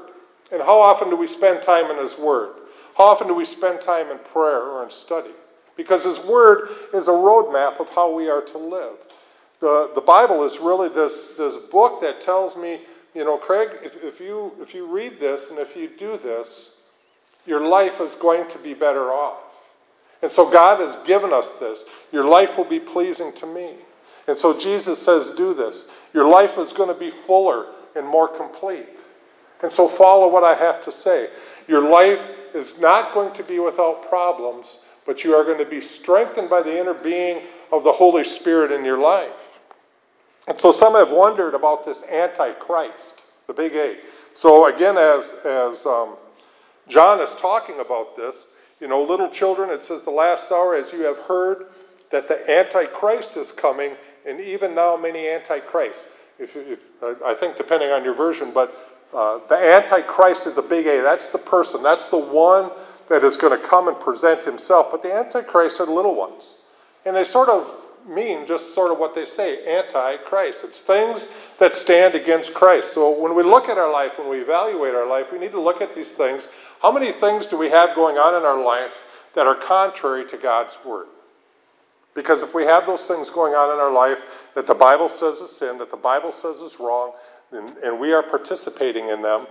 And 0.50 0.60
how 0.60 0.78
often 0.78 1.08
do 1.08 1.16
we 1.16 1.26
spend 1.26 1.62
time 1.62 1.90
in 1.90 1.98
His 1.98 2.18
Word? 2.18 2.54
How 2.96 3.04
often 3.04 3.26
do 3.26 3.34
we 3.34 3.44
spend 3.44 3.80
time 3.80 4.10
in 4.10 4.18
prayer 4.18 4.60
or 4.60 4.82
in 4.82 4.90
study? 4.90 5.30
Because 5.76 6.04
His 6.04 6.18
Word 6.18 6.68
is 6.92 7.08
a 7.08 7.12
roadmap 7.12 7.80
of 7.80 7.88
how 7.90 8.12
we 8.12 8.28
are 8.28 8.42
to 8.42 8.58
live. 8.58 8.96
The, 9.60 9.92
the 9.94 10.00
Bible 10.00 10.42
is 10.42 10.58
really 10.58 10.88
this, 10.88 11.28
this 11.38 11.56
book 11.56 12.00
that 12.00 12.20
tells 12.20 12.56
me, 12.56 12.80
you 13.14 13.24
know, 13.24 13.36
Craig, 13.36 13.78
if, 13.84 14.02
if, 14.02 14.20
you, 14.20 14.52
if 14.60 14.74
you 14.74 14.86
read 14.86 15.20
this 15.20 15.50
and 15.50 15.58
if 15.58 15.76
you 15.76 15.88
do 15.88 16.16
this, 16.16 16.70
your 17.46 17.60
life 17.60 18.00
is 18.00 18.14
going 18.14 18.48
to 18.48 18.58
be 18.58 18.74
better 18.74 19.12
off. 19.12 19.51
And 20.22 20.30
so 20.30 20.48
God 20.48 20.80
has 20.80 20.96
given 21.04 21.32
us 21.32 21.52
this. 21.52 21.84
Your 22.12 22.24
life 22.24 22.56
will 22.56 22.64
be 22.64 22.80
pleasing 22.80 23.32
to 23.34 23.46
me. 23.46 23.74
And 24.28 24.38
so 24.38 24.56
Jesus 24.56 25.00
says, 25.00 25.30
do 25.30 25.52
this. 25.52 25.86
Your 26.14 26.28
life 26.28 26.58
is 26.58 26.72
going 26.72 26.88
to 26.88 26.98
be 26.98 27.10
fuller 27.10 27.66
and 27.96 28.06
more 28.06 28.28
complete. 28.28 28.88
And 29.62 29.70
so 29.70 29.88
follow 29.88 30.28
what 30.28 30.44
I 30.44 30.54
have 30.54 30.80
to 30.82 30.92
say. 30.92 31.28
Your 31.66 31.88
life 31.88 32.28
is 32.54 32.80
not 32.80 33.14
going 33.14 33.32
to 33.34 33.42
be 33.42 33.58
without 33.58 34.08
problems, 34.08 34.78
but 35.06 35.24
you 35.24 35.34
are 35.34 35.44
going 35.44 35.58
to 35.58 35.68
be 35.68 35.80
strengthened 35.80 36.48
by 36.48 36.62
the 36.62 36.78
inner 36.78 36.94
being 36.94 37.42
of 37.72 37.82
the 37.82 37.92
Holy 37.92 38.24
Spirit 38.24 38.70
in 38.70 38.84
your 38.84 38.98
life. 38.98 39.32
And 40.46 40.60
so 40.60 40.72
some 40.72 40.94
have 40.94 41.10
wondered 41.10 41.54
about 41.54 41.84
this 41.84 42.02
Antichrist, 42.04 43.26
the 43.46 43.54
big 43.54 43.74
A. 43.74 43.96
So 44.34 44.66
again, 44.66 44.96
as, 44.98 45.32
as 45.44 45.86
um, 45.86 46.16
John 46.88 47.20
is 47.20 47.34
talking 47.34 47.80
about 47.80 48.16
this, 48.16 48.46
you 48.82 48.88
know, 48.88 49.00
little 49.00 49.30
children, 49.30 49.70
it 49.70 49.84
says 49.84 50.02
the 50.02 50.10
last 50.10 50.50
hour, 50.50 50.74
as 50.74 50.92
you 50.92 51.02
have 51.02 51.18
heard, 51.20 51.66
that 52.10 52.26
the 52.26 52.50
Antichrist 52.50 53.36
is 53.36 53.52
coming, 53.52 53.92
and 54.26 54.40
even 54.40 54.74
now 54.74 54.96
many 54.96 55.28
Antichrists. 55.28 56.08
If, 56.40 56.56
if, 56.56 56.80
I 57.24 57.32
think 57.32 57.56
depending 57.56 57.90
on 57.90 58.02
your 58.02 58.14
version, 58.14 58.50
but 58.52 58.76
uh, 59.14 59.38
the 59.48 59.54
Antichrist 59.54 60.48
is 60.48 60.58
a 60.58 60.62
big 60.62 60.88
A. 60.88 61.00
That's 61.00 61.28
the 61.28 61.38
person. 61.38 61.80
That's 61.80 62.08
the 62.08 62.18
one 62.18 62.72
that 63.08 63.22
is 63.22 63.36
going 63.36 63.56
to 63.56 63.68
come 63.68 63.86
and 63.86 63.98
present 64.00 64.44
himself. 64.44 64.90
But 64.90 65.02
the 65.02 65.14
Antichrists 65.14 65.78
are 65.78 65.86
the 65.86 65.92
little 65.92 66.16
ones. 66.16 66.54
And 67.06 67.14
they 67.14 67.24
sort 67.24 67.48
of 67.48 67.70
mean 68.08 68.46
just 68.46 68.74
sort 68.74 68.90
of 68.90 68.98
what 68.98 69.14
they 69.14 69.24
say 69.24 69.64
anti-Christ. 69.64 70.64
It's 70.64 70.80
things 70.80 71.28
that 71.58 71.76
stand 71.76 72.14
against 72.14 72.52
Christ. 72.54 72.92
So 72.92 73.10
when 73.20 73.34
we 73.36 73.42
look 73.42 73.68
at 73.68 73.78
our 73.78 73.92
life, 73.92 74.18
when 74.18 74.28
we 74.28 74.40
evaluate 74.40 74.94
our 74.94 75.06
life, 75.06 75.32
we 75.32 75.38
need 75.38 75.52
to 75.52 75.60
look 75.60 75.80
at 75.80 75.94
these 75.94 76.12
things. 76.12 76.48
How 76.82 76.90
many 76.90 77.12
things 77.12 77.46
do 77.46 77.56
we 77.56 77.70
have 77.70 77.94
going 77.94 78.18
on 78.18 78.34
in 78.34 78.42
our 78.42 78.60
life 78.60 78.92
that 79.36 79.46
are 79.46 79.54
contrary 79.54 80.26
to 80.26 80.36
God's 80.36 80.76
word? 80.84 81.06
Because 82.12 82.42
if 82.42 82.54
we 82.54 82.64
have 82.64 82.86
those 82.86 83.06
things 83.06 83.30
going 83.30 83.54
on 83.54 83.72
in 83.72 83.80
our 83.80 83.92
life 83.92 84.18
that 84.56 84.66
the 84.66 84.74
Bible 84.74 85.08
says 85.08 85.38
is 85.38 85.52
sin, 85.52 85.78
that 85.78 85.92
the 85.92 85.96
Bible 85.96 86.32
says 86.32 86.60
is 86.60 86.80
wrong, 86.80 87.12
and, 87.52 87.76
and 87.78 88.00
we 88.00 88.12
are 88.12 88.22
participating 88.22 89.10
in 89.10 89.22
them, 89.22 89.46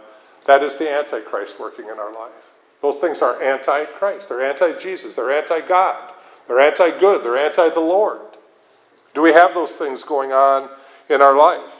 that 0.45 0.61
is 0.61 0.75
the 0.75 0.91
Antichrist 0.91 1.57
working 1.57 1.85
in 1.85 1.99
our 1.99 2.13
life. 2.13 2.51
Those 2.81 2.97
things 2.97 3.21
are 3.21 3.41
anti 3.41 3.85
Christ. 3.85 4.27
They're 4.27 4.41
anti 4.41 4.77
Jesus. 4.77 5.15
They're 5.15 5.31
anti 5.31 5.61
God. 5.65 6.13
They're 6.47 6.59
anti 6.59 6.99
good. 6.99 7.23
They're 7.23 7.37
anti 7.37 7.69
the 7.69 7.79
Lord. 7.79 8.19
Do 9.13 9.21
we 9.21 9.31
have 9.31 9.53
those 9.53 9.71
things 9.71 10.03
going 10.03 10.33
on 10.33 10.69
in 11.09 11.21
our 11.21 11.37
life? 11.37 11.71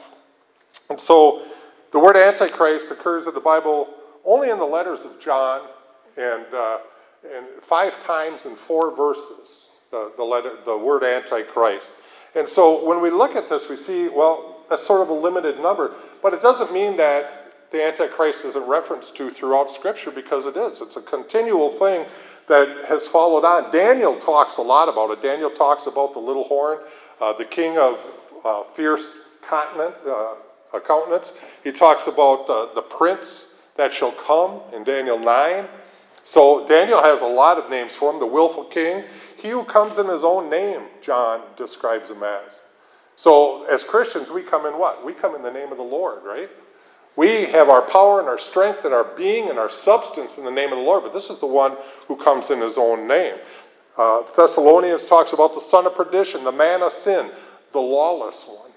And 0.88 0.98
so 0.98 1.42
the 1.90 1.98
word 1.98 2.16
Antichrist 2.16 2.90
occurs 2.90 3.26
in 3.26 3.34
the 3.34 3.40
Bible 3.40 3.92
only 4.24 4.50
in 4.50 4.58
the 4.58 4.64
letters 4.64 5.02
of 5.02 5.18
John 5.20 5.68
and, 6.16 6.44
uh, 6.54 6.78
and 7.24 7.46
five 7.62 8.02
times 8.04 8.46
in 8.46 8.56
four 8.56 8.94
verses, 8.94 9.68
the, 9.90 10.12
the, 10.16 10.24
letter, 10.24 10.58
the 10.64 10.76
word 10.76 11.02
Antichrist. 11.02 11.92
And 12.34 12.48
so 12.48 12.84
when 12.86 13.00
we 13.00 13.10
look 13.10 13.36
at 13.36 13.48
this, 13.48 13.68
we 13.68 13.76
see, 13.76 14.08
well, 14.08 14.64
that's 14.68 14.86
sort 14.86 15.00
of 15.02 15.08
a 15.08 15.14
limited 15.14 15.60
number. 15.60 15.94
But 16.22 16.32
it 16.32 16.40
doesn't 16.40 16.72
mean 16.72 16.96
that 16.96 17.52
the 17.72 17.84
Antichrist 17.84 18.44
isn't 18.44 18.66
referenced 18.66 19.16
to 19.16 19.30
throughout 19.30 19.70
Scripture 19.70 20.10
because 20.10 20.46
it 20.46 20.56
is. 20.56 20.80
It's 20.80 20.96
a 20.96 21.02
continual 21.02 21.78
thing 21.78 22.06
that 22.48 22.84
has 22.86 23.06
followed 23.06 23.44
on. 23.44 23.70
Daniel 23.70 24.18
talks 24.18 24.58
a 24.58 24.62
lot 24.62 24.88
about 24.88 25.10
it. 25.10 25.22
Daniel 25.22 25.50
talks 25.50 25.86
about 25.86 26.12
the 26.12 26.18
little 26.20 26.44
horn, 26.44 26.78
uh, 27.20 27.32
the 27.32 27.44
king 27.44 27.78
of 27.78 27.98
uh, 28.44 28.62
fierce 28.74 29.14
continent, 29.46 29.94
uh, 30.06 30.80
countenance. 30.80 31.32
He 31.64 31.72
talks 31.72 32.06
about 32.06 32.48
uh, 32.48 32.74
the 32.74 32.82
prince 32.82 33.51
that 33.76 33.92
shall 33.92 34.12
come 34.12 34.60
in 34.74 34.84
Daniel 34.84 35.18
9. 35.18 35.66
So 36.24 36.66
Daniel 36.66 37.02
has 37.02 37.20
a 37.20 37.26
lot 37.26 37.58
of 37.58 37.70
names 37.70 37.92
for 37.92 38.12
him. 38.12 38.20
The 38.20 38.26
willful 38.26 38.64
king, 38.64 39.04
he 39.36 39.50
who 39.50 39.64
comes 39.64 39.98
in 39.98 40.06
his 40.06 40.24
own 40.24 40.48
name, 40.50 40.82
John 41.00 41.42
describes 41.56 42.10
him 42.10 42.22
as. 42.22 42.62
So 43.16 43.64
as 43.64 43.84
Christians, 43.84 44.30
we 44.30 44.42
come 44.42 44.66
in 44.66 44.78
what? 44.78 45.04
We 45.04 45.12
come 45.12 45.34
in 45.34 45.42
the 45.42 45.50
name 45.50 45.70
of 45.70 45.78
the 45.78 45.84
Lord, 45.84 46.22
right? 46.24 46.50
We 47.16 47.44
have 47.46 47.68
our 47.68 47.82
power 47.82 48.20
and 48.20 48.28
our 48.28 48.38
strength 48.38 48.84
and 48.84 48.94
our 48.94 49.04
being 49.04 49.50
and 49.50 49.58
our 49.58 49.68
substance 49.68 50.38
in 50.38 50.44
the 50.44 50.50
name 50.50 50.72
of 50.72 50.78
the 50.78 50.84
Lord, 50.84 51.02
but 51.02 51.12
this 51.12 51.28
is 51.28 51.38
the 51.38 51.46
one 51.46 51.76
who 52.08 52.16
comes 52.16 52.50
in 52.50 52.60
his 52.60 52.78
own 52.78 53.06
name. 53.06 53.34
Uh, 53.98 54.22
Thessalonians 54.34 55.04
talks 55.04 55.34
about 55.34 55.52
the 55.54 55.60
son 55.60 55.86
of 55.86 55.94
perdition, 55.94 56.44
the 56.44 56.52
man 56.52 56.82
of 56.82 56.92
sin, 56.92 57.30
the 57.72 57.80
lawless 57.80 58.44
one. 58.46 58.70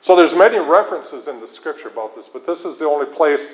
So 0.00 0.16
there's 0.16 0.34
many 0.34 0.58
references 0.58 1.28
in 1.28 1.40
the 1.40 1.46
scripture 1.46 1.88
about 1.88 2.16
this, 2.16 2.28
but 2.28 2.46
this 2.46 2.64
is 2.64 2.78
the 2.78 2.86
only 2.86 3.06
place 3.06 3.48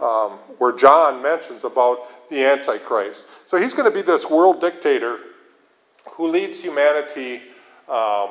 um, 0.00 0.32
where 0.58 0.72
John 0.72 1.22
mentions 1.22 1.64
about 1.64 1.98
the 2.30 2.44
Antichrist. 2.44 3.26
So 3.46 3.56
he's 3.56 3.74
going 3.74 3.90
to 3.90 3.94
be 3.94 4.02
this 4.02 4.28
world 4.28 4.60
dictator 4.60 5.18
who 6.12 6.26
leads 6.26 6.58
humanity 6.60 7.42
um, 7.88 8.30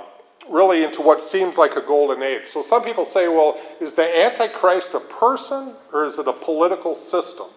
really 0.50 0.84
into 0.84 1.02
what 1.02 1.22
seems 1.22 1.58
like 1.58 1.76
a 1.76 1.82
golden 1.82 2.24
age. 2.24 2.48
So 2.48 2.62
some 2.62 2.84
people 2.84 3.06
say, 3.06 3.28
well, 3.28 3.60
is 3.80 3.94
the 3.94 4.26
Antichrist 4.26 4.94
a 4.94 5.00
person 5.00 5.74
or 5.94 6.06
is 6.06 6.18
it 6.18 6.28
a 6.28 6.34
political 6.34 6.96
system? 6.96 7.48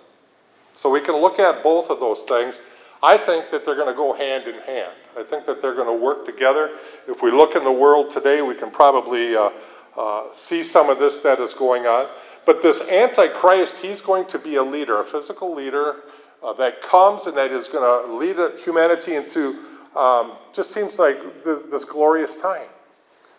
So 0.74 0.90
we 0.90 1.00
can 1.00 1.16
look 1.16 1.38
at 1.38 1.62
both 1.62 1.90
of 1.90 2.00
those 2.00 2.22
things. 2.22 2.60
I 3.02 3.16
think 3.16 3.50
that 3.50 3.66
they're 3.66 3.74
going 3.74 3.88
to 3.88 3.94
go 3.94 4.12
hand 4.12 4.46
in 4.46 4.60
hand. 4.60 4.92
I 5.18 5.22
think 5.22 5.44
that 5.46 5.60
they're 5.60 5.74
going 5.74 5.88
to 5.88 6.04
work 6.04 6.24
together. 6.24 6.70
If 7.08 7.22
we 7.22 7.30
look 7.30 7.56
in 7.56 7.64
the 7.64 7.72
world 7.72 8.10
today, 8.10 8.42
we 8.42 8.54
can 8.54 8.70
probably 8.70 9.36
uh, 9.36 9.50
uh, 9.96 10.32
see 10.32 10.62
some 10.62 10.88
of 10.88 10.98
this 10.98 11.18
that 11.18 11.40
is 11.40 11.52
going 11.52 11.86
on. 11.86 12.06
But 12.44 12.62
this 12.62 12.80
Antichrist, 12.82 13.76
he's 13.78 14.00
going 14.00 14.26
to 14.26 14.38
be 14.38 14.56
a 14.56 14.62
leader, 14.62 15.00
a 15.00 15.04
physical 15.04 15.54
leader 15.54 15.96
uh, 16.42 16.52
that 16.54 16.80
comes 16.80 17.26
and 17.26 17.36
that 17.36 17.52
is 17.52 17.68
going 17.68 17.84
to 17.84 18.12
lead 18.14 18.60
humanity 18.60 19.14
into 19.14 19.64
um, 19.96 20.32
just 20.52 20.72
seems 20.72 20.98
like 20.98 21.44
this, 21.44 21.60
this 21.70 21.84
glorious 21.84 22.36
time. 22.36 22.68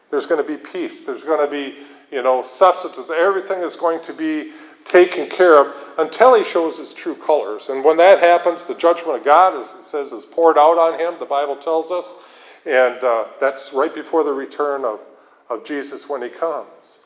There's 0.09 0.27
going 0.27 0.41
to 0.41 0.47
be 0.47 0.57
peace. 0.57 1.01
There's 1.01 1.23
going 1.23 1.43
to 1.43 1.51
be, 1.51 1.77
you 2.11 2.21
know, 2.21 2.43
substances. 2.43 3.09
Everything 3.09 3.61
is 3.61 3.75
going 3.75 4.01
to 4.03 4.13
be 4.13 4.51
taken 4.85 5.29
care 5.29 5.59
of 5.59 5.73
until 5.97 6.35
he 6.35 6.43
shows 6.43 6.77
his 6.77 6.93
true 6.93 7.15
colors. 7.15 7.69
And 7.69 7.83
when 7.83 7.97
that 7.97 8.19
happens, 8.19 8.65
the 8.65 8.75
judgment 8.75 9.17
of 9.17 9.25
God, 9.25 9.59
as 9.59 9.73
it 9.73 9.85
says, 9.85 10.11
is 10.11 10.25
poured 10.25 10.57
out 10.57 10.77
on 10.77 10.99
him, 10.99 11.15
the 11.19 11.25
Bible 11.25 11.55
tells 11.55 11.91
us. 11.91 12.05
And 12.65 13.03
uh, 13.03 13.25
that's 13.41 13.73
right 13.73 13.93
before 13.93 14.23
the 14.23 14.33
return 14.33 14.85
of, 14.85 14.99
of 15.49 15.65
Jesus 15.65 16.07
when 16.07 16.21
he 16.21 16.29
comes. 16.29 16.99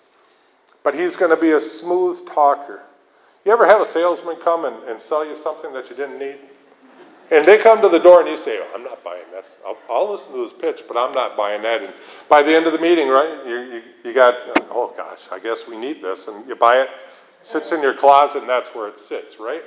But 0.88 0.96
he's 0.96 1.18
going 1.18 1.32
to 1.32 1.36
be 1.36 1.52
a 1.52 1.60
smooth 1.60 2.26
talker. 2.26 2.82
You 3.44 3.52
ever 3.52 3.66
have 3.66 3.82
a 3.82 3.86
salesman 3.86 4.38
come 4.38 4.64
and, 4.64 4.82
and 4.86 5.02
sell 5.02 5.28
you 5.28 5.36
something 5.36 5.74
that 5.74 5.90
you 5.90 5.98
didn't 5.98 6.18
need? 6.18 6.38
And 7.30 7.46
they 7.46 7.58
come 7.58 7.82
to 7.82 7.90
the 7.90 8.00
door 8.00 8.22
and 8.22 8.30
you 8.30 8.38
say, 8.38 8.58
oh, 8.62 8.72
I'm 8.74 8.84
not 8.84 9.04
buying 9.04 9.30
this. 9.30 9.58
I'll, 9.68 9.78
I'll, 9.90 10.10
listen 10.10 10.32
to 10.32 10.38
this 10.38 10.54
pitch, 10.54 10.84
but 10.88 10.96
I'm 10.96 11.14
not 11.14 11.36
buying 11.36 11.62
that. 11.64 11.82
And 11.82 11.94
by 12.30 12.42
the 12.42 12.56
end 12.56 12.68
of 12.68 12.72
the 12.72 12.80
meeting, 12.80 13.10
right, 13.10 13.46
you, 13.46 13.60
you, 13.64 13.82
you 14.06 14.14
got, 14.14 14.36
oh 14.72 14.94
gosh, 14.96 15.28
I 15.30 15.40
guess 15.40 15.68
we 15.68 15.76
need 15.76 16.02
this. 16.02 16.30
And 16.30 16.48
you 16.48 16.56
buy 16.56 16.80
it, 16.80 16.90
sits 17.42 17.74
in 17.74 17.82
your 17.82 17.94
closet, 17.94 18.40
and 18.40 18.50
that's 18.50 18.70
where 18.70 18.88
it 18.88 18.98
sits, 18.98 19.42
right? 19.42 19.64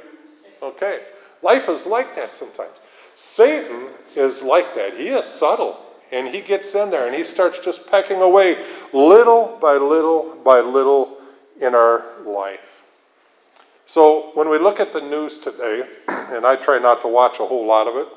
Okay. 0.63 1.03
Life 1.43 1.69
is 1.69 1.85
like 1.85 2.17
that 2.17 2.31
sometimes. 2.31 2.73
Satan 3.15 3.89
is 4.17 4.43
like 4.43 4.75
that. 4.75 4.97
He 4.97 5.09
is 5.09 5.27
subtle. 5.27 5.85
And 6.13 6.29
he 6.29 6.41
gets 6.41 6.75
in 6.75 6.91
there 6.91 7.07
and 7.07 7.15
he 7.15 7.25
starts 7.25 7.61
just 7.61 7.89
pecking 7.89 8.21
away 8.21 8.65
little 8.93 9.59
by 9.61 9.77
little 9.77 10.37
by 10.45 10.61
little 10.61 11.19
in 11.61 11.75
our 11.75 12.05
life. 12.25 12.61
So 13.87 14.31
when 14.35 14.49
we 14.49 14.59
look 14.59 14.81
at 14.81 14.93
the 14.93 15.01
news 15.01 15.39
today, 15.39 15.83
and 16.09 16.47
I 16.47 16.57
try 16.57 16.79
not 16.79 17.03
to 17.03 17.09
watch 17.09 17.41
a 17.41 17.45
whole 17.45 17.67
lot 17.67 17.87
of 17.87 17.97
it, 17.97 18.09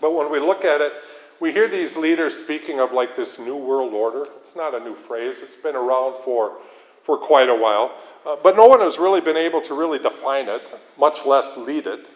but 0.00 0.14
when 0.14 0.30
we 0.30 0.38
look 0.38 0.64
at 0.64 0.80
it, 0.80 0.92
we 1.40 1.52
hear 1.52 1.68
these 1.68 1.96
leaders 1.96 2.36
speaking 2.36 2.80
of 2.80 2.92
like 2.92 3.16
this 3.16 3.38
new 3.38 3.56
world 3.56 3.94
order. 3.94 4.26
It's 4.40 4.54
not 4.54 4.74
a 4.74 4.80
new 4.80 4.94
phrase, 4.94 5.40
it's 5.40 5.56
been 5.56 5.74
around 5.74 6.22
for, 6.22 6.58
for 7.02 7.16
quite 7.16 7.48
a 7.48 7.54
while. 7.54 7.92
Uh, 8.26 8.36
but 8.42 8.56
no 8.56 8.66
one 8.66 8.80
has 8.80 8.98
really 8.98 9.22
been 9.22 9.38
able 9.38 9.62
to 9.62 9.74
really 9.74 9.98
define 9.98 10.48
it, 10.48 10.70
much 10.98 11.24
less 11.24 11.56
lead 11.56 11.86
it. 11.86 12.08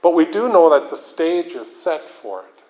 But 0.00 0.14
we 0.14 0.24
do 0.24 0.48
know 0.48 0.70
that 0.70 0.88
the 0.88 0.96
stage 0.96 1.52
is 1.52 1.70
set 1.70 2.00
for 2.00 2.40
it. 2.40 2.61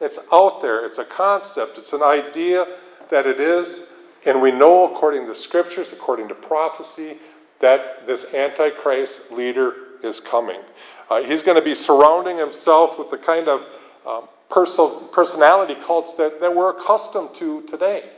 It's 0.00 0.18
out 0.32 0.60
there, 0.60 0.84
it's 0.84 0.98
a 0.98 1.04
concept, 1.04 1.78
it's 1.78 1.92
an 1.92 2.02
idea 2.02 2.66
that 3.08 3.26
it 3.26 3.40
is, 3.40 3.88
and 4.26 4.42
we 4.42 4.52
know 4.52 4.92
according 4.92 5.26
to 5.26 5.34
scriptures, 5.34 5.92
according 5.92 6.28
to 6.28 6.34
prophecy, 6.34 7.18
that 7.60 8.06
this 8.06 8.34
Antichrist 8.34 9.30
leader 9.30 9.74
is 10.02 10.20
coming. 10.20 10.60
Uh, 11.08 11.22
he's 11.22 11.42
going 11.42 11.56
to 11.56 11.64
be 11.64 11.74
surrounding 11.74 12.36
himself 12.36 12.98
with 12.98 13.10
the 13.10 13.16
kind 13.16 13.48
of 13.48 13.62
um, 14.06 14.28
perso- 14.50 15.00
personality 15.08 15.74
cults 15.74 16.14
that, 16.16 16.40
that 16.40 16.54
we're 16.54 16.70
accustomed 16.70 17.34
to 17.34 17.62
today. 17.62 18.10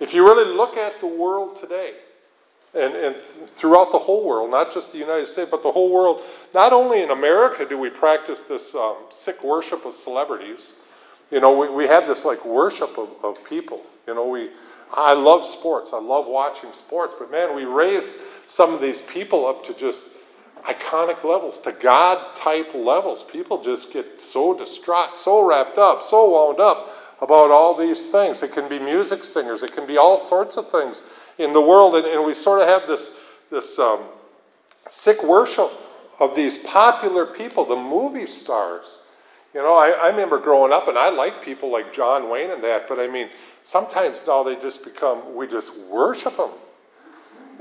If 0.00 0.14
you 0.14 0.24
really 0.24 0.50
look 0.50 0.76
at 0.76 1.00
the 1.00 1.06
world 1.06 1.56
today, 1.56 1.94
and, 2.74 2.94
and 2.94 3.16
throughout 3.56 3.90
the 3.90 3.98
whole 3.98 4.26
world, 4.26 4.50
not 4.50 4.72
just 4.72 4.92
the 4.92 4.98
United 4.98 5.26
States, 5.26 5.50
but 5.50 5.62
the 5.62 5.72
whole 5.72 5.90
world, 5.90 6.22
not 6.52 6.72
only 6.72 7.02
in 7.02 7.10
America 7.10 7.66
do 7.66 7.78
we 7.78 7.88
practice 7.88 8.42
this 8.42 8.74
um, 8.74 8.96
sick 9.08 9.42
worship 9.42 9.84
of 9.86 9.94
celebrities, 9.94 10.72
you 11.30 11.40
know, 11.40 11.56
we, 11.56 11.68
we 11.68 11.86
have 11.86 12.06
this 12.06 12.24
like 12.24 12.44
worship 12.44 12.98
of, 12.98 13.08
of 13.22 13.44
people. 13.44 13.82
You 14.06 14.14
know, 14.14 14.28
we, 14.28 14.50
I 14.92 15.12
love 15.12 15.44
sports. 15.44 15.90
I 15.92 16.00
love 16.00 16.26
watching 16.26 16.72
sports. 16.72 17.14
But 17.18 17.30
man, 17.30 17.54
we 17.54 17.64
raise 17.64 18.16
some 18.46 18.72
of 18.72 18.80
these 18.80 19.02
people 19.02 19.46
up 19.46 19.64
to 19.64 19.74
just 19.74 20.06
iconic 20.62 21.22
levels 21.24 21.58
to 21.60 21.72
God 21.72 22.34
type 22.34 22.74
levels. 22.74 23.22
People 23.22 23.62
just 23.62 23.92
get 23.92 24.20
so 24.20 24.56
distraught, 24.56 25.16
so 25.16 25.46
wrapped 25.46 25.78
up, 25.78 26.02
so 26.02 26.30
wound 26.30 26.60
up 26.60 26.90
about 27.20 27.50
all 27.50 27.74
these 27.74 28.06
things. 28.06 28.42
It 28.42 28.52
can 28.52 28.68
be 28.68 28.78
music 28.78 29.24
singers, 29.24 29.62
it 29.62 29.72
can 29.72 29.86
be 29.86 29.96
all 29.96 30.16
sorts 30.16 30.56
of 30.56 30.70
things 30.70 31.02
in 31.38 31.52
the 31.52 31.60
world, 31.60 31.96
and, 31.96 32.06
and 32.06 32.24
we 32.24 32.34
sort 32.34 32.60
of 32.60 32.68
have 32.68 32.88
this, 32.88 33.12
this 33.50 33.78
um, 33.78 34.00
sick 34.88 35.22
worship 35.22 35.72
of 36.20 36.34
these 36.34 36.58
popular 36.58 37.26
people, 37.26 37.64
the 37.64 37.76
movie 37.76 38.26
stars. 38.26 38.98
You 39.56 39.62
know, 39.62 39.72
I, 39.72 39.88
I 39.88 40.08
remember 40.08 40.38
growing 40.38 40.70
up, 40.70 40.86
and 40.86 40.98
I 40.98 41.08
like 41.08 41.42
people 41.42 41.72
like 41.72 41.90
John 41.90 42.28
Wayne 42.28 42.50
and 42.50 42.62
that, 42.62 42.86
but 42.86 42.98
I 42.98 43.06
mean, 43.06 43.30
sometimes 43.64 44.26
now 44.26 44.42
they 44.42 44.54
just 44.56 44.84
become, 44.84 45.34
we 45.34 45.46
just 45.46 45.78
worship 45.84 46.36
them. 46.36 46.50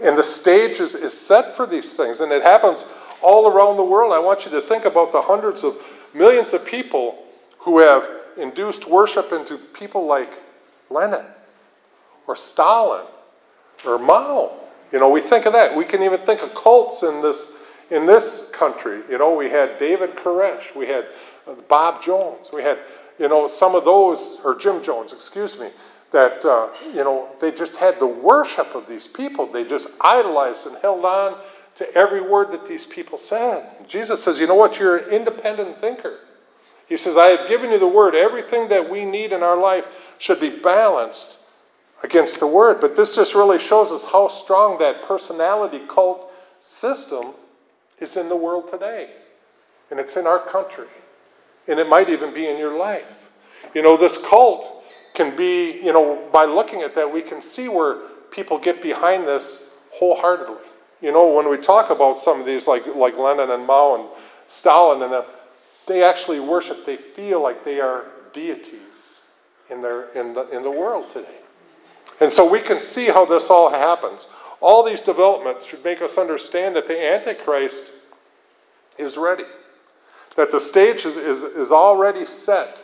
And 0.03 0.17
the 0.17 0.23
stage 0.23 0.81
is, 0.81 0.93
is 0.93 1.17
set 1.17 1.55
for 1.55 1.65
these 1.65 1.93
things, 1.93 2.19
and 2.19 2.33
it 2.33 2.43
happens 2.43 2.85
all 3.21 3.47
around 3.47 3.77
the 3.77 3.83
world. 3.85 4.11
I 4.11 4.19
want 4.19 4.43
you 4.43 4.51
to 4.51 4.59
think 4.59 4.83
about 4.83 5.13
the 5.13 5.21
hundreds 5.21 5.63
of 5.63 5.81
millions 6.13 6.51
of 6.51 6.65
people 6.65 7.23
who 7.59 7.79
have 7.79 8.05
induced 8.35 8.89
worship 8.89 9.31
into 9.31 9.57
people 9.57 10.05
like 10.05 10.43
Lenin 10.89 11.23
or 12.27 12.35
Stalin 12.35 13.05
or 13.85 13.97
Mao. 13.97 14.51
You 14.91 14.99
know, 14.99 15.09
we 15.09 15.21
think 15.21 15.45
of 15.45 15.53
that. 15.53 15.73
We 15.73 15.85
can 15.85 16.03
even 16.03 16.19
think 16.25 16.41
of 16.41 16.53
cults 16.55 17.03
in 17.03 17.21
this 17.21 17.53
in 17.91 18.05
this 18.07 18.49
country. 18.51 19.01
You 19.09 19.19
know, 19.19 19.35
we 19.35 19.47
had 19.47 19.77
David 19.77 20.15
Koresh, 20.15 20.75
we 20.75 20.87
had 20.87 21.05
Bob 21.67 22.03
Jones, 22.03 22.49
we 22.53 22.61
had 22.61 22.79
you 23.19 23.27
know 23.27 23.47
some 23.47 23.75
of 23.75 23.85
those 23.85 24.39
or 24.43 24.55
Jim 24.55 24.83
Jones, 24.83 25.13
excuse 25.13 25.57
me. 25.57 25.69
That 26.11 26.45
uh, 26.45 26.69
you 26.93 27.03
know 27.03 27.29
they 27.41 27.51
just 27.51 27.77
had 27.77 27.99
the 27.99 28.07
worship 28.07 28.75
of 28.75 28.87
these 28.87 29.07
people. 29.07 29.47
They 29.47 29.63
just 29.63 29.87
idolized 30.01 30.65
and 30.67 30.77
held 30.77 31.03
on 31.05 31.41
to 31.75 31.93
every 31.93 32.21
word 32.21 32.51
that 32.51 32.65
these 32.67 32.85
people 32.85 33.17
said. 33.17 33.69
Jesus 33.87 34.23
says, 34.23 34.39
"You 34.39 34.47
know 34.47 34.55
what? 34.55 34.79
You're 34.79 34.97
an 34.97 35.09
independent 35.09 35.79
thinker." 35.79 36.19
He 36.87 36.97
says, 36.97 37.17
I 37.17 37.29
have 37.29 37.47
given 37.47 37.71
you 37.71 37.79
the 37.79 37.87
word. 37.87 38.15
Everything 38.15 38.67
that 38.69 38.89
we 38.89 39.05
need 39.05 39.31
in 39.33 39.41
our 39.41 39.57
life 39.57 39.87
should 40.19 40.39
be 40.39 40.49
balanced 40.49 41.39
against 42.03 42.39
the 42.39 42.47
word. 42.47 42.79
But 42.79 42.95
this 42.95 43.15
just 43.15 43.33
really 43.33 43.59
shows 43.59 43.91
us 43.91 44.03
how 44.03 44.27
strong 44.27 44.77
that 44.79 45.01
personality 45.01 45.81
cult 45.87 46.31
system 46.59 47.33
is 47.99 48.17
in 48.17 48.29
the 48.29 48.35
world 48.35 48.69
today. 48.69 49.09
And 49.89 49.99
it's 49.99 50.15
in 50.15 50.27
our 50.27 50.39
country. 50.39 50.87
And 51.67 51.79
it 51.79 51.87
might 51.87 52.09
even 52.09 52.33
be 52.33 52.47
in 52.47 52.57
your 52.57 52.77
life. 52.77 53.27
You 53.73 53.81
know, 53.81 53.97
this 53.97 54.17
cult 54.17 54.83
can 55.13 55.35
be, 55.35 55.79
you 55.81 55.93
know, 55.93 56.27
by 56.31 56.45
looking 56.45 56.81
at 56.81 56.93
that, 56.95 57.11
we 57.11 57.21
can 57.21 57.41
see 57.41 57.67
where 57.69 58.09
people 58.31 58.57
get 58.57 58.81
behind 58.81 59.27
this 59.27 59.69
wholeheartedly. 59.91 60.57
You 61.01 61.11
know, 61.11 61.27
when 61.33 61.49
we 61.49 61.57
talk 61.57 61.89
about 61.89 62.17
some 62.17 62.39
of 62.39 62.45
these, 62.45 62.67
like, 62.67 62.85
like 62.95 63.17
Lenin 63.17 63.51
and 63.51 63.65
Mao 63.65 63.95
and 63.95 64.09
Stalin 64.47 65.01
and 65.01 65.11
them, 65.11 65.23
they 65.87 66.03
actually 66.03 66.39
worship, 66.39 66.85
they 66.85 66.97
feel 66.97 67.41
like 67.41 67.63
they 67.63 67.79
are 67.79 68.05
deities 68.33 69.21
in, 69.69 69.81
their, 69.81 70.09
in, 70.13 70.33
the, 70.33 70.49
in 70.49 70.63
the 70.63 70.71
world 70.71 71.09
today. 71.11 71.37
And 72.21 72.31
so 72.31 72.49
we 72.49 72.59
can 72.59 72.81
see 72.81 73.05
how 73.07 73.25
this 73.25 73.49
all 73.49 73.69
happens. 73.69 74.27
All 74.61 74.83
these 74.83 75.01
developments 75.01 75.65
should 75.65 75.83
make 75.83 76.01
us 76.01 76.17
understand 76.17 76.75
that 76.75 76.87
the 76.87 76.99
Antichrist 76.99 77.83
is 78.97 79.17
ready, 79.17 79.43
that 80.35 80.51
the 80.51 80.59
stage 80.59 81.05
is, 81.05 81.17
is, 81.17 81.43
is 81.43 81.71
already 81.71 82.25
set. 82.25 82.77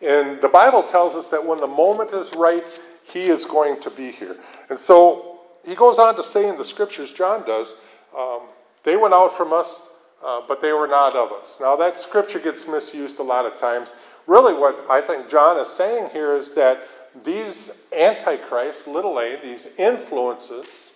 And 0.00 0.40
the 0.40 0.48
Bible 0.48 0.82
tells 0.82 1.14
us 1.14 1.28
that 1.28 1.44
when 1.44 1.60
the 1.60 1.66
moment 1.66 2.12
is 2.12 2.34
right, 2.34 2.64
he 3.04 3.26
is 3.26 3.44
going 3.44 3.80
to 3.80 3.90
be 3.90 4.10
here. 4.10 4.36
And 4.70 4.78
so 4.78 5.40
he 5.66 5.74
goes 5.74 5.98
on 5.98 6.16
to 6.16 6.22
say 6.22 6.48
in 6.48 6.56
the 6.56 6.64
scriptures, 6.64 7.12
John 7.12 7.46
does, 7.46 7.74
um, 8.16 8.40
they 8.82 8.96
went 8.96 9.12
out 9.12 9.36
from 9.36 9.52
us 9.52 9.80
uh, 10.22 10.42
but 10.46 10.60
they 10.60 10.72
were 10.72 10.86
not 10.86 11.14
of 11.14 11.32
us. 11.32 11.58
Now, 11.60 11.76
that 11.76 11.98
scripture 11.98 12.38
gets 12.38 12.68
misused 12.68 13.18
a 13.18 13.22
lot 13.22 13.46
of 13.46 13.58
times. 13.58 13.94
Really, 14.26 14.52
what 14.54 14.84
I 14.90 15.00
think 15.00 15.28
John 15.28 15.58
is 15.58 15.68
saying 15.68 16.10
here 16.12 16.34
is 16.34 16.52
that 16.54 16.86
these 17.24 17.70
antichrists, 17.96 18.86
little 18.86 19.18
a, 19.18 19.40
these 19.42 19.68
influences, 19.78 20.90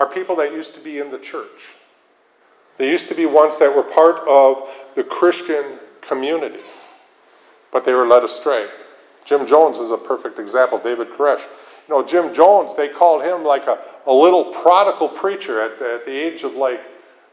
are 0.00 0.06
people 0.06 0.34
that 0.36 0.52
used 0.52 0.74
to 0.74 0.80
be 0.80 0.98
in 0.98 1.10
the 1.10 1.18
church. 1.18 1.74
They 2.76 2.90
used 2.90 3.08
to 3.08 3.14
be 3.14 3.26
ones 3.26 3.58
that 3.58 3.74
were 3.74 3.82
part 3.82 4.26
of 4.28 4.68
the 4.94 5.04
Christian 5.04 5.78
community, 6.00 6.60
but 7.72 7.84
they 7.84 7.92
were 7.92 8.06
led 8.06 8.24
astray. 8.24 8.68
Jim 9.24 9.46
Jones 9.46 9.78
is 9.78 9.90
a 9.90 9.98
perfect 9.98 10.38
example, 10.38 10.78
David 10.78 11.08
Koresh. 11.10 11.46
You 11.88 11.94
know, 11.94 12.04
Jim 12.04 12.34
Jones, 12.34 12.74
they 12.74 12.88
called 12.88 13.22
him 13.22 13.44
like 13.44 13.66
a, 13.66 13.78
a 14.06 14.12
little 14.12 14.52
prodigal 14.52 15.08
preacher 15.08 15.60
at 15.60 15.78
the, 15.78 15.94
at 15.94 16.04
the 16.04 16.12
age 16.12 16.42
of 16.42 16.54
like 16.54 16.80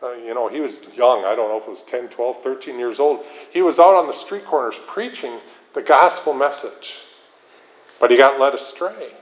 uh, 0.04 0.12
you 0.16 0.34
know, 0.34 0.50
he 0.50 0.60
was 0.60 0.82
young. 0.96 1.24
I 1.24 1.34
don't 1.34 1.50
know 1.50 1.58
if 1.58 1.64
it 1.64 1.70
was 1.70 1.82
10, 1.84 2.10
12, 2.10 2.44
13 2.44 2.78
years 2.78 3.00
old. 3.00 3.24
He 3.52 3.62
was 3.62 3.80
out 3.80 3.96
on 3.96 4.06
the 4.06 4.14
street 4.14 4.44
corners 4.44 4.80
preaching 4.86 5.40
the 5.74 5.82
gospel 5.82 6.34
message, 6.34 7.04
but 8.02 8.12
he 8.12 8.18
got 8.18 8.38
led 8.38 8.54
astray. 8.54 9.14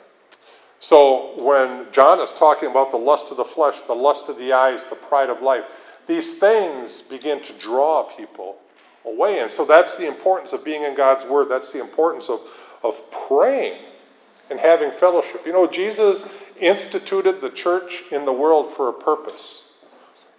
So 0.79 1.39
when 1.39 1.85
John 1.91 2.19
is 2.19 2.33
talking 2.33 2.71
about 2.71 2.89
the 2.89 2.97
lust 2.97 3.29
of 3.29 3.37
the 3.37 3.45
flesh, 3.45 3.81
the 3.81 3.93
lust 3.93 4.27
of 4.27 4.39
the 4.39 4.53
eyes, 4.53 4.87
the 4.87 4.95
pride 4.95 5.29
of 5.29 5.43
life, 5.43 5.65
these 6.07 6.35
things 6.35 7.01
begin 7.01 7.41
to 7.41 7.53
draw 7.53 8.03
people 8.03 8.57
away. 9.05 9.39
And 9.39 9.51
so 9.51 9.65
that's 9.65 9.95
the 9.95 10.07
importance 10.07 10.53
of 10.53 10.63
being 10.63 10.83
in 10.83 10.95
God's 10.95 11.25
Word. 11.25 11.49
That's 11.49 11.71
the 11.71 11.81
importance 11.81 12.29
of, 12.29 12.41
of 12.83 13.01
praying 13.27 13.81
and 14.49 14.59
having 14.59 14.91
fellowship. 14.91 15.45
You 15.45 15.53
know, 15.53 15.67
Jesus 15.67 16.25
instituted 16.59 17.41
the 17.41 17.49
church 17.49 18.03
in 18.11 18.25
the 18.25 18.33
world 18.33 18.75
for 18.75 18.89
a 18.89 18.93
purpose. 18.93 19.63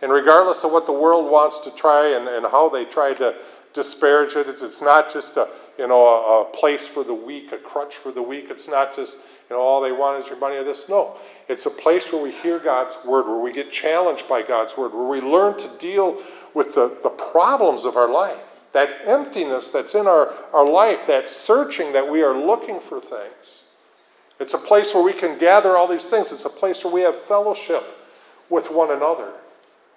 And 0.02 0.12
regardless 0.12 0.64
of 0.64 0.72
what 0.72 0.86
the 0.86 0.92
world 0.92 1.30
wants 1.30 1.60
to 1.60 1.70
try 1.70 2.08
and, 2.16 2.28
and 2.28 2.44
how 2.44 2.68
they 2.68 2.84
try 2.84 3.14
to 3.14 3.36
disparage 3.72 4.36
it, 4.36 4.48
it's, 4.48 4.60
it's 4.60 4.82
not 4.82 5.12
just 5.12 5.36
a, 5.36 5.48
you 5.78 5.86
know, 5.86 6.06
a, 6.06 6.42
a 6.42 6.44
place 6.44 6.86
for 6.86 7.04
the 7.04 7.14
weak, 7.14 7.52
a 7.52 7.58
crutch 7.58 7.96
for 7.96 8.12
the 8.12 8.22
weak. 8.22 8.46
It's 8.50 8.68
not 8.68 8.94
just, 8.94 9.16
you 9.52 9.58
know, 9.58 9.62
all 9.62 9.82
they 9.82 9.92
want 9.92 10.22
is 10.22 10.28
your 10.28 10.38
money 10.38 10.56
or 10.56 10.64
this. 10.64 10.88
No. 10.88 11.16
It's 11.48 11.66
a 11.66 11.70
place 11.70 12.10
where 12.10 12.22
we 12.22 12.30
hear 12.30 12.58
God's 12.58 12.96
word, 13.04 13.26
where 13.26 13.38
we 13.38 13.52
get 13.52 13.70
challenged 13.70 14.26
by 14.28 14.42
God's 14.42 14.76
word, 14.76 14.94
where 14.94 15.06
we 15.06 15.20
learn 15.20 15.58
to 15.58 15.68
deal 15.78 16.22
with 16.54 16.74
the, 16.74 16.96
the 17.02 17.10
problems 17.10 17.84
of 17.84 17.96
our 17.96 18.10
life. 18.10 18.38
That 18.72 19.02
emptiness 19.04 19.70
that's 19.70 19.94
in 19.94 20.06
our, 20.06 20.34
our 20.54 20.64
life, 20.64 21.06
that 21.06 21.28
searching 21.28 21.92
that 21.92 22.10
we 22.10 22.22
are 22.22 22.34
looking 22.34 22.80
for 22.80 22.98
things. 22.98 23.64
It's 24.40 24.54
a 24.54 24.58
place 24.58 24.94
where 24.94 25.02
we 25.02 25.12
can 25.12 25.38
gather 25.38 25.76
all 25.76 25.86
these 25.86 26.06
things. 26.06 26.32
It's 26.32 26.46
a 26.46 26.50
place 26.50 26.82
where 26.82 26.92
we 26.92 27.02
have 27.02 27.20
fellowship 27.24 27.84
with 28.48 28.70
one 28.70 28.90
another 28.90 29.32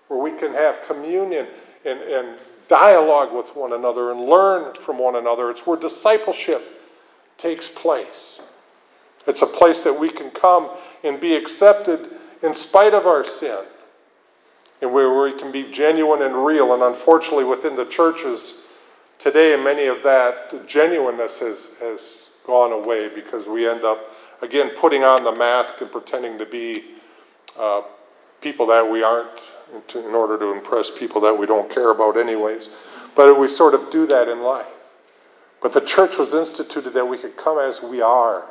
where 0.07 0.19
we 0.19 0.31
can 0.31 0.51
have 0.53 0.81
communion 0.83 1.47
and, 1.85 1.99
and 2.01 2.37
dialogue 2.67 3.33
with 3.33 3.55
one 3.55 3.73
another 3.73 4.11
and 4.11 4.21
learn 4.21 4.73
from 4.75 4.99
one 4.99 5.15
another. 5.15 5.49
It's 5.49 5.65
where 5.65 5.77
discipleship 5.77 6.61
takes 7.37 7.67
place. 7.67 8.41
It's 9.27 9.41
a 9.41 9.47
place 9.47 9.83
that 9.83 9.97
we 9.97 10.09
can 10.09 10.31
come 10.31 10.69
and 11.03 11.19
be 11.19 11.35
accepted 11.35 12.09
in 12.43 12.53
spite 12.53 12.93
of 12.93 13.07
our 13.07 13.23
sin, 13.23 13.63
and 14.81 14.93
where 14.93 15.21
we 15.21 15.33
can 15.33 15.51
be 15.51 15.71
genuine 15.71 16.21
and 16.21 16.45
real. 16.45 16.73
And 16.73 16.83
unfortunately, 16.83 17.43
within 17.43 17.75
the 17.75 17.85
churches 17.85 18.61
today, 19.17 19.55
many 19.55 19.85
of 19.85 20.03
that 20.03 20.67
genuineness 20.67 21.39
has, 21.39 21.71
has 21.79 22.29
gone 22.45 22.71
away 22.71 23.09
because 23.09 23.47
we 23.47 23.67
end 23.67 23.83
up, 23.83 23.99
again, 24.41 24.69
putting 24.79 25.03
on 25.03 25.23
the 25.23 25.31
mask 25.31 25.81
and 25.81 25.91
pretending 25.91 26.37
to 26.37 26.45
be 26.45 26.83
uh, 27.57 27.81
people 28.41 28.67
that 28.67 28.87
we 28.87 29.01
aren't 29.01 29.41
in 29.95 30.13
order 30.13 30.37
to 30.37 30.51
impress 30.51 30.91
people 30.91 31.19
that 31.21 31.35
we 31.35 31.45
don't 31.45 31.69
care 31.71 31.89
about, 31.89 32.17
anyways. 32.17 32.69
But 33.15 33.39
we 33.39 33.47
sort 33.47 33.73
of 33.73 33.89
do 33.89 34.05
that 34.07 34.29
in 34.29 34.41
life. 34.41 34.67
But 35.61 35.73
the 35.73 35.81
church 35.81 36.17
was 36.17 36.33
instituted 36.33 36.93
that 36.93 37.07
we 37.07 37.17
could 37.17 37.35
come 37.37 37.57
as 37.57 37.81
we 37.81 38.01
are. 38.01 38.45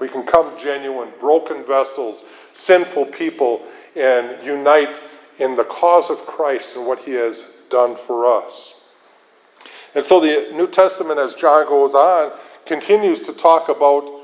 We 0.00 0.08
can 0.08 0.24
come 0.24 0.58
genuine, 0.58 1.12
broken 1.20 1.64
vessels, 1.64 2.24
sinful 2.52 3.06
people, 3.06 3.62
and 3.94 4.44
unite 4.44 5.02
in 5.38 5.56
the 5.56 5.64
cause 5.64 6.10
of 6.10 6.18
Christ 6.26 6.76
and 6.76 6.86
what 6.86 6.98
he 7.00 7.12
has 7.12 7.52
done 7.70 7.96
for 7.96 8.26
us. 8.26 8.74
And 9.94 10.04
so 10.04 10.20
the 10.20 10.50
New 10.52 10.68
Testament, 10.68 11.18
as 11.18 11.34
John 11.34 11.66
goes 11.66 11.94
on, 11.94 12.32
continues 12.64 13.22
to 13.22 13.32
talk 13.32 13.68
about 13.68 14.20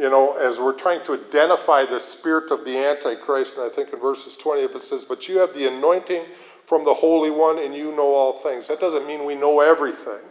you 0.00 0.08
know, 0.08 0.34
as 0.38 0.58
we're 0.58 0.72
trying 0.72 1.04
to 1.04 1.12
identify 1.12 1.84
the 1.84 2.00
spirit 2.00 2.50
of 2.50 2.64
the 2.64 2.74
Antichrist, 2.74 3.58
and 3.58 3.70
I 3.70 3.74
think 3.74 3.92
in 3.92 4.00
verses 4.00 4.34
20 4.34 4.62
it 4.62 4.80
says, 4.80 5.04
But 5.04 5.28
you 5.28 5.36
have 5.36 5.52
the 5.52 5.68
anointing 5.68 6.24
from 6.64 6.86
the 6.86 6.94
Holy 6.94 7.30
One, 7.30 7.58
and 7.58 7.74
you 7.74 7.94
know 7.94 8.14
all 8.14 8.38
things. 8.38 8.66
That 8.68 8.80
doesn't 8.80 9.06
mean 9.06 9.26
we 9.26 9.34
know 9.34 9.60
everything. 9.60 10.22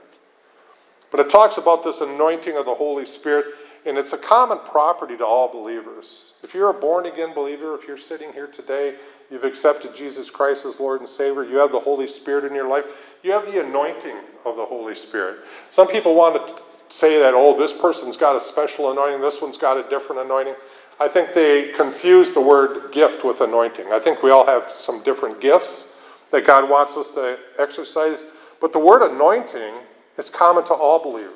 But 1.12 1.20
it 1.20 1.30
talks 1.30 1.58
about 1.58 1.84
this 1.84 2.02
anointing 2.02 2.58
of 2.58 2.66
the 2.66 2.74
Holy 2.74 3.06
Spirit, 3.06 3.46
and 3.86 3.98
it's 3.98 4.14
a 4.14 4.18
common 4.18 4.60
property 4.60 5.18
to 5.18 5.26
all 5.26 5.52
believers. 5.52 6.34
If 6.44 6.54
you're 6.54 6.70
a 6.70 6.74
born 6.74 7.06
again 7.06 7.34
believer, 7.34 7.76
if 7.76 7.88
you're 7.88 7.98
sitting 7.98 8.34
here 8.34 8.48
today, 8.48 8.96
you've 9.30 9.44
accepted 9.44 9.96
Jesus 9.96 10.30
Christ 10.30 10.66
as 10.66 10.80
Lord 10.80 11.00
and 11.00 11.10
Savior, 11.10 11.44
you 11.44 11.58
have 11.58 11.72
the 11.72 11.80
Holy 11.80 12.08
Spirit 12.08 12.46
in 12.46 12.54
your 12.54 12.68
life, 12.68 12.86
you 13.24 13.32
have 13.32 13.46
the 13.46 13.64
anointing 13.66 14.18
of 14.46 14.56
the 14.56 14.66
Holy 14.66 14.96
Spirit. 14.96 15.40
Some 15.70 15.88
people 15.88 16.16
want 16.16 16.48
to 16.48 16.56
say 16.90 17.20
that, 17.20 17.34
oh, 17.34 17.58
this 17.58 17.74
person's 17.74 18.18
got 18.18 18.36
a 18.36 18.42
special 18.42 18.92
anointing, 18.92 19.22
this 19.22 19.42
one's 19.42 19.58
got 19.58 19.78
a 19.78 19.90
different 19.90 20.22
anointing. 20.22 20.56
I 21.00 21.08
think 21.08 21.34
they 21.34 21.72
confuse 21.72 22.32
the 22.32 22.42
word 22.42 22.92
gift 22.92 23.24
with 23.24 23.40
anointing. 23.40 23.88
I 23.92 24.00
think 24.00 24.22
we 24.22 24.32
all 24.32 24.46
have 24.46 24.74
some 24.76 25.02
different 25.04 25.40
gifts 25.40 25.88
that 26.32 26.46
God 26.46 26.70
wants 26.70 26.98
us 26.98 27.10
to 27.12 27.38
exercise. 27.58 28.26
But 28.60 28.74
the 28.74 28.80
word 28.80 29.10
anointing 29.10 29.74
is 30.18 30.30
common 30.30 30.66
to 30.66 30.74
all 30.74 31.02
believers. 31.02 31.34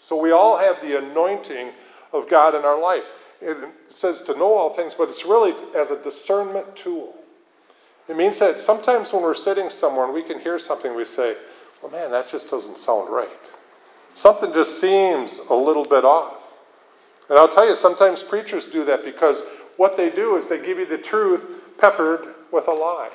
So 0.00 0.20
we 0.20 0.32
all 0.32 0.58
have 0.58 0.80
the 0.82 0.98
anointing 0.98 1.72
of 2.12 2.28
God 2.28 2.54
in 2.54 2.64
our 2.64 2.80
life. 2.80 3.04
It 3.40 3.56
says 3.88 4.22
to 4.22 4.34
know 4.36 4.54
all 4.54 4.70
things, 4.70 4.94
but 4.94 5.08
it's 5.08 5.24
really 5.24 5.54
as 5.74 5.90
a 5.90 6.02
discernment 6.02 6.74
tool. 6.74 7.14
It 8.08 8.16
means 8.16 8.38
that 8.38 8.60
sometimes 8.60 9.12
when 9.12 9.22
we're 9.22 9.34
sitting 9.34 9.68
somewhere 9.68 10.04
and 10.04 10.14
we 10.14 10.22
can 10.22 10.38
hear 10.38 10.58
something, 10.58 10.94
we 10.94 11.04
say, 11.04 11.36
well, 11.82 11.90
man, 11.90 12.10
that 12.12 12.28
just 12.28 12.48
doesn't 12.48 12.78
sound 12.78 13.12
right. 13.12 13.28
Something 14.14 14.52
just 14.52 14.80
seems 14.80 15.40
a 15.50 15.54
little 15.54 15.84
bit 15.84 16.04
off. 16.04 16.42
And 17.28 17.38
I'll 17.38 17.48
tell 17.48 17.68
you, 17.68 17.74
sometimes 17.74 18.22
preachers 18.22 18.66
do 18.66 18.84
that 18.84 19.04
because 19.04 19.42
what 19.76 19.96
they 19.96 20.10
do 20.10 20.36
is 20.36 20.48
they 20.48 20.64
give 20.64 20.78
you 20.78 20.86
the 20.86 20.98
truth 20.98 21.44
peppered 21.78 22.34
with 22.52 22.68
a 22.68 22.72
lie. 22.72 23.10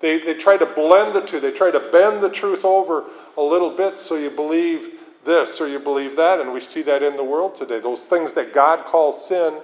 They, 0.00 0.18
they 0.18 0.34
try 0.34 0.56
to 0.56 0.66
blend 0.66 1.14
the 1.14 1.20
two, 1.22 1.40
they 1.40 1.52
try 1.52 1.70
to 1.70 1.80
bend 1.92 2.22
the 2.22 2.28
truth 2.28 2.64
over 2.64 3.04
a 3.36 3.42
little 3.42 3.70
bit 3.70 3.98
so 3.98 4.16
you 4.16 4.30
believe 4.30 5.00
this 5.24 5.60
or 5.60 5.68
you 5.68 5.78
believe 5.78 6.16
that. 6.16 6.40
And 6.40 6.52
we 6.52 6.60
see 6.60 6.82
that 6.82 7.02
in 7.02 7.16
the 7.16 7.24
world 7.24 7.54
today. 7.54 7.80
Those 7.80 8.04
things 8.04 8.32
that 8.34 8.52
God 8.52 8.84
calls 8.84 9.26
sin, 9.26 9.60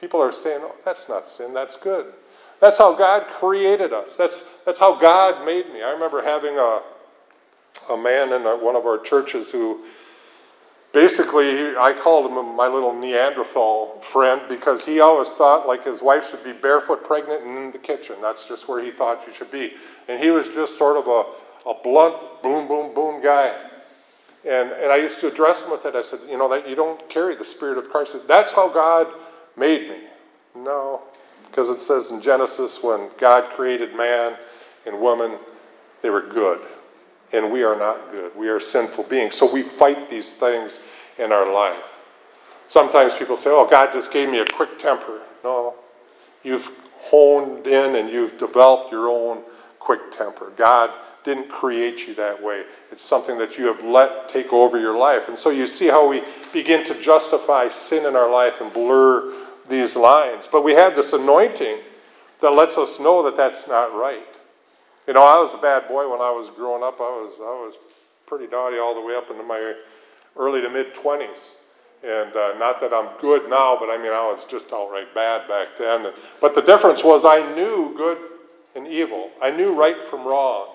people 0.00 0.20
are 0.20 0.32
saying, 0.32 0.60
oh, 0.62 0.74
that's 0.84 1.08
not 1.08 1.26
sin, 1.28 1.52
that's 1.54 1.76
good. 1.76 2.12
That's 2.60 2.78
how 2.78 2.94
God 2.94 3.26
created 3.26 3.92
us. 3.92 4.16
That's, 4.16 4.44
that's 4.64 4.80
how 4.80 4.94
God 4.94 5.44
made 5.44 5.72
me. 5.72 5.82
I 5.82 5.90
remember 5.90 6.22
having 6.22 6.56
a, 6.56 6.80
a 7.90 7.96
man 7.96 8.32
in 8.32 8.42
one 8.42 8.76
of 8.76 8.86
our 8.86 8.98
churches 8.98 9.50
who 9.50 9.84
basically, 10.92 11.76
I 11.76 11.92
called 11.92 12.30
him 12.30 12.56
my 12.56 12.66
little 12.66 12.94
Neanderthal 12.94 14.00
friend 14.00 14.40
because 14.48 14.84
he 14.84 15.00
always 15.00 15.28
thought 15.30 15.68
like 15.68 15.84
his 15.84 16.00
wife 16.00 16.30
should 16.30 16.42
be 16.42 16.52
barefoot 16.52 17.04
pregnant 17.04 17.44
and 17.44 17.58
in 17.58 17.72
the 17.72 17.78
kitchen. 17.78 18.16
That's 18.22 18.48
just 18.48 18.68
where 18.68 18.82
he 18.82 18.90
thought 18.90 19.26
you 19.26 19.32
should 19.34 19.50
be. 19.50 19.74
And 20.08 20.18
he 20.18 20.30
was 20.30 20.48
just 20.48 20.78
sort 20.78 20.96
of 20.96 21.06
a, 21.06 21.68
a 21.68 21.74
blunt, 21.82 22.16
boom, 22.42 22.66
boom, 22.66 22.94
boom 22.94 23.22
guy. 23.22 23.54
And, 24.46 24.70
and 24.70 24.92
I 24.92 24.96
used 24.96 25.18
to 25.20 25.28
address 25.28 25.62
him 25.62 25.70
with 25.70 25.84
it. 25.86 25.96
I 25.96 26.02
said, 26.02 26.20
you 26.28 26.38
know, 26.38 26.48
that 26.48 26.68
you 26.68 26.76
don't 26.76 27.08
carry 27.08 27.34
the 27.34 27.44
Spirit 27.44 27.78
of 27.78 27.90
Christ. 27.90 28.16
That's 28.28 28.52
how 28.52 28.68
God 28.68 29.08
made 29.56 29.88
me. 29.88 29.98
No, 30.54 31.02
because 31.46 31.68
it 31.68 31.82
says 31.82 32.10
in 32.10 32.20
Genesis 32.22 32.82
when 32.82 33.10
God 33.18 33.50
created 33.54 33.94
man 33.94 34.36
and 34.86 35.00
woman, 35.00 35.32
they 36.00 36.10
were 36.10 36.22
good 36.22 36.60
and 37.32 37.52
we 37.52 37.62
are 37.62 37.76
not 37.76 38.10
good. 38.10 38.34
We 38.36 38.48
are 38.48 38.60
sinful 38.60 39.04
beings. 39.04 39.34
So 39.34 39.50
we 39.50 39.62
fight 39.62 40.08
these 40.08 40.30
things 40.30 40.80
in 41.18 41.32
our 41.32 41.52
life. 41.52 41.82
Sometimes 42.68 43.14
people 43.14 43.36
say, 43.36 43.50
oh, 43.50 43.66
God 43.68 43.92
just 43.92 44.12
gave 44.12 44.28
me 44.28 44.38
a 44.38 44.46
quick 44.46 44.78
temper. 44.78 45.22
No, 45.44 45.74
you've 46.42 46.70
honed 47.00 47.66
in 47.66 47.96
and 47.96 48.10
you've 48.10 48.38
developed 48.38 48.90
your 48.90 49.08
own 49.08 49.42
quick 49.78 50.10
temper. 50.10 50.52
God 50.56 50.90
didn't 51.26 51.50
create 51.50 52.06
you 52.06 52.14
that 52.14 52.42
way. 52.42 52.62
It's 52.90 53.02
something 53.02 53.36
that 53.36 53.58
you 53.58 53.66
have 53.66 53.84
let 53.84 54.30
take 54.30 54.52
over 54.52 54.78
your 54.80 54.96
life. 54.96 55.28
And 55.28 55.38
so 55.38 55.50
you 55.50 55.66
see 55.66 55.88
how 55.88 56.08
we 56.08 56.22
begin 56.52 56.82
to 56.84 56.98
justify 57.02 57.68
sin 57.68 58.06
in 58.06 58.16
our 58.16 58.30
life 58.30 58.62
and 58.62 58.72
blur 58.72 59.34
these 59.68 59.96
lines. 59.96 60.48
But 60.50 60.62
we 60.62 60.72
have 60.72 60.96
this 60.96 61.12
anointing 61.12 61.80
that 62.40 62.50
lets 62.50 62.78
us 62.78 62.98
know 63.00 63.22
that 63.24 63.36
that's 63.36 63.68
not 63.68 63.92
right. 63.94 64.26
You 65.06 65.14
know, 65.14 65.24
I 65.24 65.38
was 65.38 65.52
a 65.52 65.58
bad 65.58 65.88
boy 65.88 66.10
when 66.10 66.20
I 66.20 66.30
was 66.30 66.48
growing 66.50 66.82
up. 66.82 67.00
I 67.00 67.10
was 67.10 67.34
I 67.38 67.66
was 67.66 67.74
pretty 68.26 68.46
naughty 68.46 68.78
all 68.78 68.94
the 68.94 69.00
way 69.00 69.14
up 69.14 69.30
into 69.30 69.42
my 69.42 69.74
early 70.36 70.62
to 70.62 70.70
mid 70.70 70.94
twenties. 70.94 71.52
And 72.04 72.34
uh, 72.36 72.54
not 72.58 72.80
that 72.80 72.92
I'm 72.92 73.08
good 73.20 73.50
now, 73.50 73.76
but 73.78 73.90
I 73.90 73.96
mean 73.96 74.12
I 74.12 74.30
was 74.30 74.44
just 74.44 74.72
outright 74.72 75.12
bad 75.14 75.48
back 75.48 75.68
then. 75.78 76.12
But 76.40 76.54
the 76.54 76.62
difference 76.62 77.02
was 77.02 77.24
I 77.24 77.54
knew 77.54 77.94
good 77.96 78.18
and 78.76 78.86
evil. 78.86 79.30
I 79.42 79.50
knew 79.50 79.72
right 79.72 80.02
from 80.04 80.26
wrong, 80.26 80.68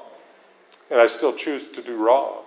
and 0.89 0.99
I 0.99 1.07
still 1.07 1.33
choose 1.33 1.67
to 1.69 1.81
do 1.81 1.95
wrong. 1.95 2.43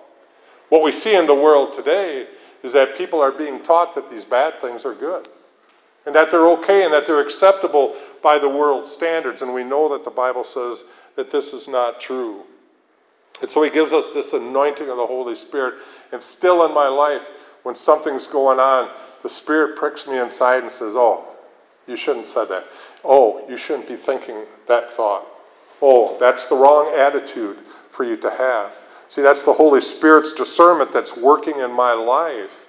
What 0.69 0.83
we 0.83 0.93
see 0.93 1.15
in 1.15 1.27
the 1.27 1.35
world 1.35 1.73
today 1.73 2.27
is 2.63 2.73
that 2.73 2.97
people 2.97 3.21
are 3.21 3.33
being 3.33 3.63
taught 3.63 3.95
that 3.95 4.11
these 4.11 4.25
bad 4.25 4.59
things 4.61 4.85
are 4.85 4.95
good 4.95 5.29
and 6.07 6.15
that 6.15 6.31
they're 6.31 6.49
okay 6.49 6.85
and 6.85 6.93
that 6.93 7.07
they're 7.07 7.21
acceptable 7.21 7.97
by 8.23 8.39
the 8.39 8.49
world's 8.49 8.91
standards. 8.91 9.43
And 9.43 9.55
we 9.55 9.65
know 9.65 9.89
that 9.91 10.05
the 10.05 10.11
Bible 10.11 10.45
says 10.45 10.85
that 11.17 11.31
this 11.31 11.53
is 11.53 11.69
not 11.69 12.01
true. 12.01 12.43
And 13.41 13.51
so 13.51 13.63
he 13.63 13.71
gives 13.71 13.93
us 13.93 14.09
this 14.09 14.33
anointing 14.33 14.89
of 14.89 14.97
the 14.97 15.07
Holy 15.07 15.35
Spirit. 15.35 15.75
And 16.13 16.23
still 16.23 16.65
in 16.67 16.75
my 16.75 16.89
life, 16.89 17.23
when 17.63 17.75
something's 17.75 18.27
going 18.27 18.59
on, 18.59 18.91
the 19.23 19.29
Spirit 19.29 19.77
pricks 19.77 20.07
me 20.07 20.19
inside 20.19 20.63
and 20.63 20.71
says, 20.71 20.95
Oh, 20.97 21.25
you 21.87 21.97
shouldn't 21.97 22.27
said 22.27 22.49
that. 22.49 22.65
Oh, 23.03 23.47
you 23.49 23.57
shouldn't 23.57 23.89
be 23.89 23.97
thinking 23.97 24.45
that 24.69 24.91
thought. 24.93 25.27
Oh, 25.83 26.17
that's 26.19 26.47
the 26.47 26.55
wrong 26.55 26.95
attitude 26.97 27.59
for 27.95 28.05
you 28.05 28.17
to 28.19 28.31
have. 28.31 28.73
See, 29.09 29.23
that's 29.23 29.45
the 29.45 29.53
Holy 29.53 29.81
Spirit's 29.81 30.33
discernment 30.33 30.93
that's 30.93 31.17
working 31.17 31.61
in 31.61 31.71
my 31.71 31.93
life 31.93 32.67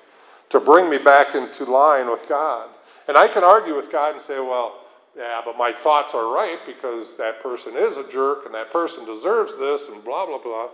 to 0.50 0.60
bring 0.60 0.90
me 0.90 0.98
back 0.98 1.36
into 1.36 1.66
line 1.66 2.10
with 2.10 2.28
God. 2.30 2.70
And 3.08 3.18
I 3.18 3.28
can 3.28 3.44
argue 3.44 3.76
with 3.76 3.92
God 3.92 4.14
and 4.14 4.22
say, 4.22 4.40
well, 4.40 4.82
yeah, 5.18 5.42
but 5.44 5.58
my 5.58 5.72
thoughts 5.72 6.14
are 6.14 6.34
right 6.34 6.60
because 6.66 7.16
that 7.18 7.42
person 7.42 7.74
is 7.76 7.98
a 7.98 8.10
jerk 8.10 8.46
and 8.46 8.54
that 8.54 8.72
person 8.72 9.06
deserves 9.06 9.58
this 9.58 9.90
and 9.90 10.04
blah, 10.04 10.26
blah, 10.26 10.40
blah. 10.40 10.70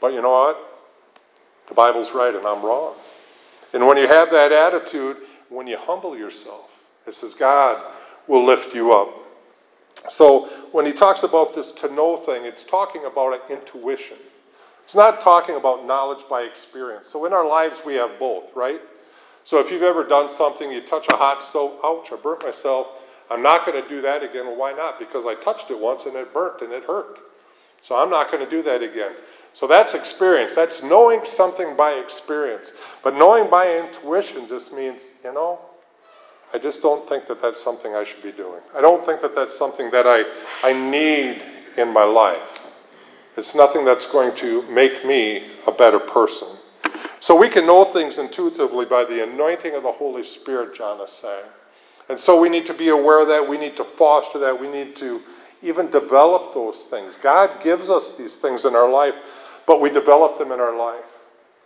But 0.00 0.12
you 0.12 0.20
know 0.20 0.32
what? 0.32 0.58
The 1.68 1.74
Bible's 1.74 2.12
right 2.12 2.34
and 2.34 2.46
I'm 2.46 2.62
wrong. 2.62 2.94
And 3.72 3.86
when 3.86 3.96
you 3.96 4.08
have 4.08 4.30
that 4.32 4.52
attitude, 4.52 5.18
when 5.48 5.66
you 5.66 5.78
humble 5.78 6.16
yourself, 6.16 6.68
it 7.06 7.14
says 7.14 7.32
God 7.32 7.82
will 8.26 8.44
lift 8.44 8.74
you 8.74 8.92
up. 8.92 9.08
So 10.08 10.46
when 10.72 10.84
he 10.84 10.92
talks 10.92 11.22
about 11.22 11.54
this 11.54 11.70
to 11.72 11.92
know 11.92 12.16
thing, 12.16 12.44
it's 12.44 12.64
talking 12.64 13.04
about 13.04 13.34
an 13.34 13.56
intuition. 13.56 14.16
It's 14.84 14.94
not 14.94 15.20
talking 15.20 15.56
about 15.56 15.86
knowledge 15.86 16.24
by 16.28 16.42
experience. 16.42 17.06
So 17.08 17.24
in 17.24 17.32
our 17.32 17.46
lives, 17.46 17.82
we 17.86 17.94
have 17.94 18.18
both, 18.18 18.54
right? 18.56 18.80
So 19.44 19.58
if 19.58 19.70
you've 19.70 19.82
ever 19.82 20.04
done 20.04 20.28
something, 20.28 20.70
you 20.70 20.80
touch 20.80 21.06
a 21.12 21.16
hot 21.16 21.42
stove, 21.42 21.78
ouch, 21.84 22.12
I 22.12 22.16
burnt 22.16 22.44
myself. 22.44 22.88
I'm 23.30 23.42
not 23.42 23.64
going 23.64 23.80
to 23.80 23.88
do 23.88 24.00
that 24.02 24.22
again. 24.22 24.46
Well, 24.46 24.56
why 24.56 24.72
not? 24.72 24.98
Because 24.98 25.24
I 25.24 25.34
touched 25.34 25.70
it 25.70 25.78
once 25.78 26.06
and 26.06 26.16
it 26.16 26.32
burnt 26.34 26.62
and 26.62 26.72
it 26.72 26.84
hurt. 26.84 27.18
So 27.80 27.96
I'm 27.96 28.10
not 28.10 28.30
going 28.30 28.44
to 28.44 28.50
do 28.50 28.62
that 28.62 28.82
again. 28.82 29.12
So 29.52 29.66
that's 29.66 29.94
experience. 29.94 30.54
That's 30.54 30.82
knowing 30.82 31.24
something 31.24 31.76
by 31.76 31.92
experience. 31.92 32.72
But 33.02 33.14
knowing 33.14 33.50
by 33.50 33.78
intuition 33.78 34.48
just 34.48 34.72
means, 34.72 35.10
you 35.24 35.32
know, 35.32 35.60
I 36.54 36.58
just 36.58 36.82
don't 36.82 37.08
think 37.08 37.26
that 37.28 37.40
that's 37.40 37.62
something 37.62 37.94
I 37.94 38.04
should 38.04 38.22
be 38.22 38.32
doing. 38.32 38.60
I 38.74 38.80
don't 38.80 39.04
think 39.06 39.22
that 39.22 39.34
that's 39.34 39.56
something 39.56 39.90
that 39.90 40.06
I, 40.06 40.24
I 40.62 40.72
need 40.72 41.40
in 41.78 41.92
my 41.92 42.04
life. 42.04 42.60
It's 43.36 43.54
nothing 43.54 43.84
that's 43.84 44.04
going 44.04 44.34
to 44.36 44.62
make 44.70 45.06
me 45.06 45.44
a 45.66 45.72
better 45.72 45.98
person. 45.98 46.48
So 47.20 47.34
we 47.34 47.48
can 47.48 47.66
know 47.66 47.84
things 47.84 48.18
intuitively 48.18 48.84
by 48.84 49.04
the 49.04 49.22
anointing 49.22 49.74
of 49.74 49.84
the 49.84 49.92
Holy 49.92 50.24
Spirit, 50.24 50.74
John 50.74 51.00
is 51.00 51.10
saying. 51.10 51.46
And 52.08 52.18
so 52.18 52.38
we 52.38 52.48
need 52.48 52.66
to 52.66 52.74
be 52.74 52.88
aware 52.88 53.22
of 53.22 53.28
that. 53.28 53.48
We 53.48 53.56
need 53.56 53.76
to 53.76 53.84
foster 53.84 54.38
that. 54.40 54.60
We 54.60 54.68
need 54.68 54.94
to 54.96 55.22
even 55.62 55.88
develop 55.90 56.52
those 56.52 56.82
things. 56.82 57.16
God 57.16 57.62
gives 57.62 57.88
us 57.88 58.16
these 58.16 58.36
things 58.36 58.64
in 58.64 58.74
our 58.74 58.90
life, 58.90 59.14
but 59.66 59.80
we 59.80 59.88
develop 59.88 60.36
them 60.36 60.52
in 60.52 60.60
our 60.60 60.76
life. 60.76 61.04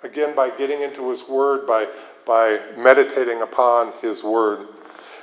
Again, 0.02 0.36
by 0.36 0.50
getting 0.50 0.82
into 0.82 1.08
His 1.08 1.26
Word, 1.26 1.66
by, 1.66 1.88
by 2.26 2.60
meditating 2.76 3.40
upon 3.40 3.92
His 4.02 4.22
Word. 4.22 4.68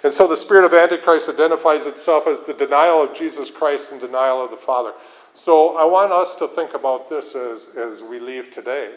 And 0.04 0.14
so 0.14 0.28
the 0.28 0.38
spirit 0.38 0.66
of 0.66 0.74
Antichrist 0.74 1.30
identifies 1.30 1.86
itself 1.86 2.28
as 2.28 2.42
the 2.42 2.54
denial 2.54 3.02
of 3.02 3.14
Jesus 3.14 3.50
Christ 3.50 3.92
and 3.92 4.02
denial 4.02 4.44
of 4.44 4.52
the 4.52 4.58
Father. 4.58 4.94
So 5.34 5.76
I 5.78 5.86
want 5.86 6.12
us 6.12 6.36
to 6.36 6.48
think 6.48 6.74
about 6.74 7.10
this 7.10 7.36
as, 7.36 7.68
as 7.78 8.02
we 8.02 8.20
leave 8.20 8.52
today. 8.52 8.96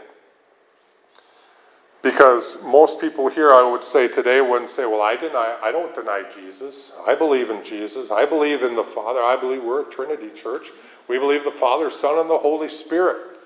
Because 2.02 2.62
most 2.62 3.00
people 3.00 3.28
here, 3.28 3.52
I 3.52 3.68
would 3.68 3.82
say 3.82 4.06
today, 4.06 4.40
wouldn't 4.40 4.70
say, 4.70 4.84
Well, 4.84 5.02
I, 5.02 5.16
deny, 5.16 5.58
I 5.62 5.72
don't 5.72 5.94
deny 5.94 6.22
Jesus. 6.32 6.92
I 7.06 7.14
believe 7.14 7.50
in 7.50 7.64
Jesus. 7.64 8.10
I 8.10 8.24
believe 8.24 8.62
in 8.62 8.76
the 8.76 8.84
Father. 8.84 9.20
I 9.20 9.36
believe 9.36 9.62
we're 9.62 9.82
a 9.82 9.90
Trinity 9.90 10.30
church. 10.30 10.70
We 11.08 11.18
believe 11.18 11.42
the 11.42 11.50
Father, 11.50 11.90
Son, 11.90 12.18
and 12.18 12.30
the 12.30 12.38
Holy 12.38 12.68
Spirit. 12.68 13.38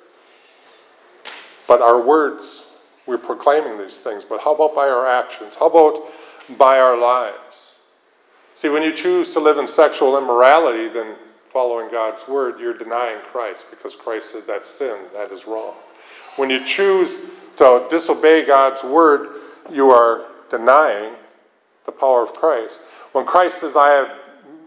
But 1.66 1.80
our 1.80 2.00
words, 2.00 2.66
we're 3.10 3.18
proclaiming 3.18 3.76
these 3.76 3.98
things. 3.98 4.24
But 4.24 4.40
how 4.40 4.54
about 4.54 4.74
by 4.74 4.88
our 4.88 5.04
actions? 5.04 5.56
How 5.56 5.66
about 5.66 6.04
by 6.56 6.78
our 6.78 6.96
lives? 6.96 7.76
See, 8.54 8.68
when 8.68 8.84
you 8.84 8.92
choose 8.92 9.32
to 9.32 9.40
live 9.40 9.58
in 9.58 9.66
sexual 9.66 10.16
immorality, 10.16 10.88
then 10.88 11.16
following 11.52 11.90
God's 11.90 12.26
word, 12.28 12.60
you're 12.60 12.78
denying 12.78 13.20
Christ 13.22 13.66
because 13.70 13.96
Christ 13.96 14.30
said 14.30 14.42
that's 14.46 14.70
sin, 14.70 14.96
that 15.12 15.32
is 15.32 15.46
wrong. 15.46 15.74
When 16.36 16.50
you 16.50 16.64
choose 16.64 17.26
to 17.56 17.86
disobey 17.90 18.46
God's 18.46 18.84
word, 18.84 19.40
you 19.72 19.90
are 19.90 20.26
denying 20.48 21.14
the 21.86 21.92
power 21.92 22.22
of 22.22 22.32
Christ. 22.32 22.80
When 23.10 23.26
Christ 23.26 23.58
says, 23.58 23.74
I 23.74 23.88
have 23.88 24.12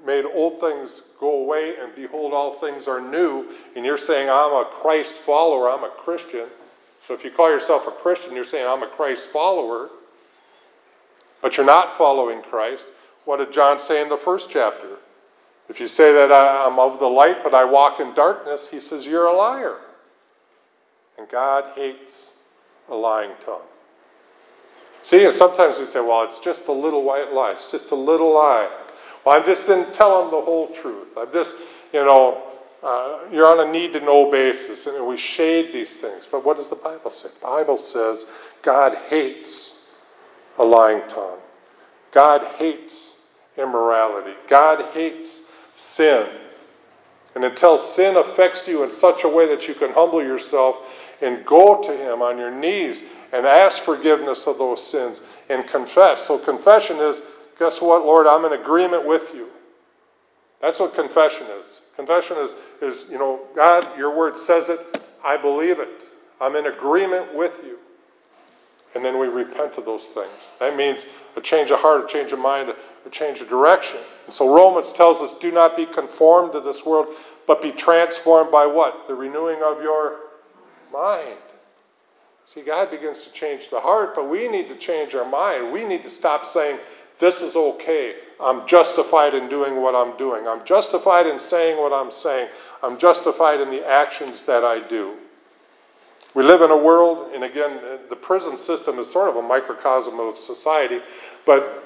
made 0.05 0.25
old 0.25 0.59
things 0.59 1.03
go 1.17 1.43
away, 1.43 1.75
and 1.77 1.95
behold, 1.95 2.33
all 2.33 2.55
things 2.55 2.89
are 2.89 2.99
new, 2.99 3.47
and 3.77 3.85
you're 3.85 3.97
saying, 3.97 4.29
I'm 4.29 4.51
a 4.51 4.69
Christ 4.81 5.15
follower, 5.15 5.69
I'm 5.69 5.85
a 5.85 5.89
Christian. 5.89 6.47
So 7.05 7.13
if 7.13 7.23
you 7.23 7.31
call 7.31 7.49
yourself 7.49 7.85
a 7.87 7.91
Christian, 7.91 8.33
you're 8.33 8.45
saying, 8.45 8.65
I'm 8.67 8.83
a 8.83 8.87
Christ 8.87 9.27
follower, 9.27 9.89
but 11.41 11.57
you're 11.57 11.65
not 11.65 11.97
following 11.97 12.41
Christ. 12.41 12.85
What 13.25 13.37
did 13.37 13.51
John 13.51 13.79
say 13.79 14.01
in 14.01 14.07
the 14.07 14.17
first 14.17 14.49
chapter? 14.49 14.97
If 15.67 15.79
you 15.79 15.87
say 15.87 16.13
that 16.13 16.31
I'm 16.31 16.79
of 16.79 16.99
the 16.99 17.07
light, 17.07 17.43
but 17.43 17.53
I 17.53 17.65
walk 17.65 17.99
in 17.99 18.13
darkness, 18.13 18.69
he 18.69 18.79
says, 18.79 19.05
You're 19.05 19.27
a 19.27 19.33
liar. 19.33 19.77
And 21.17 21.27
God 21.29 21.65
hates 21.75 22.33
a 22.89 22.95
lying 22.95 23.31
tongue. 23.45 23.61
See, 25.01 25.25
and 25.25 25.33
sometimes 25.33 25.79
we 25.79 25.85
say, 25.85 25.99
Well, 25.99 26.23
it's 26.23 26.39
just 26.39 26.67
a 26.67 26.71
little 26.71 27.03
white 27.03 27.33
lie. 27.33 27.51
It's 27.51 27.71
just 27.71 27.91
a 27.91 27.95
little 27.95 28.33
lie. 28.33 28.69
Well, 29.25 29.39
I 29.39 29.43
just 29.43 29.65
didn't 29.65 29.93
tell 29.93 30.23
him 30.23 30.31
the 30.31 30.41
whole 30.41 30.67
truth. 30.69 31.17
I'm 31.17 31.31
just, 31.31 31.55
you 31.93 32.03
know, 32.03 32.52
uh, 32.83 33.19
you're 33.31 33.47
on 33.47 33.67
a 33.67 33.71
need 33.71 33.93
to 33.93 33.99
know 34.01 34.29
basis, 34.29 34.87
and 34.87 35.07
we 35.07 35.15
shade 35.15 35.73
these 35.73 35.95
things. 35.95 36.27
But 36.29 36.43
what 36.43 36.57
does 36.57 36.69
the 36.69 36.75
Bible 36.75 37.11
say? 37.11 37.29
The 37.29 37.45
Bible 37.45 37.77
says 37.77 38.25
God 38.61 38.95
hates 39.07 39.77
a 40.57 40.63
lying 40.63 41.01
tongue. 41.07 41.39
God 42.11 42.45
hates 42.57 43.13
immorality. 43.57 44.33
God 44.47 44.83
hates 44.93 45.43
sin. 45.75 46.27
And 47.35 47.45
until 47.45 47.77
sin 47.77 48.17
affects 48.17 48.67
you 48.67 48.83
in 48.83 48.91
such 48.91 49.23
a 49.23 49.29
way 49.29 49.47
that 49.47 49.67
you 49.67 49.73
can 49.73 49.91
humble 49.91 50.21
yourself 50.21 50.77
and 51.21 51.45
go 51.45 51.81
to 51.81 51.95
Him 51.95 52.21
on 52.21 52.37
your 52.37 52.51
knees 52.51 53.03
and 53.31 53.45
ask 53.45 53.79
forgiveness 53.79 54.45
of 54.45 54.57
those 54.57 54.85
sins 54.85 55.21
and 55.49 55.65
confess. 55.67 56.27
So, 56.27 56.37
confession 56.37 56.97
is 56.97 57.21
guess 57.57 57.81
what, 57.81 58.05
Lord? 58.05 58.27
I'm 58.27 58.45
in 58.45 58.53
agreement 58.53 59.05
with 59.05 59.33
you. 59.33 59.47
That's 60.61 60.79
what 60.79 60.93
confession 60.93 61.47
is. 61.59 61.81
Confession 61.95 62.37
is, 62.37 62.55
is, 62.81 63.05
you 63.09 63.17
know, 63.17 63.41
God, 63.55 63.85
your 63.97 64.15
word 64.15 64.37
says 64.37 64.69
it. 64.69 64.79
I 65.23 65.37
believe 65.37 65.79
it. 65.79 66.09
I'm 66.41 66.55
in 66.55 66.67
agreement 66.67 67.33
with 67.33 67.61
you. 67.63 67.77
And 68.95 69.03
then 69.03 69.19
we 69.19 69.27
repent 69.27 69.77
of 69.77 69.85
those 69.85 70.07
things. 70.07 70.53
That 70.59 70.75
means 70.75 71.05
a 71.35 71.41
change 71.41 71.71
of 71.71 71.79
heart, 71.79 72.05
a 72.05 72.07
change 72.07 72.31
of 72.31 72.39
mind, 72.39 72.73
a 73.05 73.09
change 73.09 73.41
of 73.41 73.49
direction. 73.49 73.99
And 74.25 74.33
so 74.33 74.53
Romans 74.53 74.93
tells 74.93 75.21
us 75.21 75.37
do 75.37 75.51
not 75.51 75.75
be 75.75 75.85
conformed 75.85 76.53
to 76.53 76.59
this 76.59 76.85
world, 76.85 77.07
but 77.47 77.61
be 77.61 77.71
transformed 77.71 78.51
by 78.51 78.65
what? 78.65 79.07
The 79.07 79.15
renewing 79.15 79.61
of 79.63 79.81
your 79.81 80.17
mind. 80.91 81.37
See, 82.45 82.61
God 82.61 82.91
begins 82.91 83.23
to 83.23 83.31
change 83.31 83.69
the 83.69 83.79
heart, 83.79 84.13
but 84.15 84.29
we 84.29 84.47
need 84.47 84.67
to 84.69 84.75
change 84.75 85.15
our 85.15 85.27
mind. 85.27 85.71
We 85.71 85.85
need 85.85 86.03
to 86.03 86.09
stop 86.09 86.45
saying, 86.45 86.77
This 87.19 87.41
is 87.41 87.55
okay. 87.55 88.15
I'm 88.41 88.67
justified 88.67 89.33
in 89.33 89.49
doing 89.49 89.81
what 89.81 89.95
I'm 89.95 90.17
doing. 90.17 90.47
I'm 90.47 90.65
justified 90.65 91.27
in 91.27 91.39
saying 91.39 91.77
what 91.77 91.93
I'm 91.93 92.11
saying. 92.11 92.49
I'm 92.81 92.97
justified 92.97 93.61
in 93.61 93.69
the 93.69 93.87
actions 93.87 94.41
that 94.43 94.63
I 94.63 94.85
do. 94.87 95.15
We 96.35 96.43
live 96.43 96.61
in 96.61 96.71
a 96.71 96.77
world, 96.77 97.31
and 97.33 97.43
again, 97.43 97.79
the 98.09 98.15
prison 98.15 98.57
system 98.57 98.97
is 98.97 99.09
sort 99.09 99.29
of 99.29 99.35
a 99.35 99.41
microcosm 99.41 100.19
of 100.19 100.37
society, 100.37 100.99
but 101.45 101.83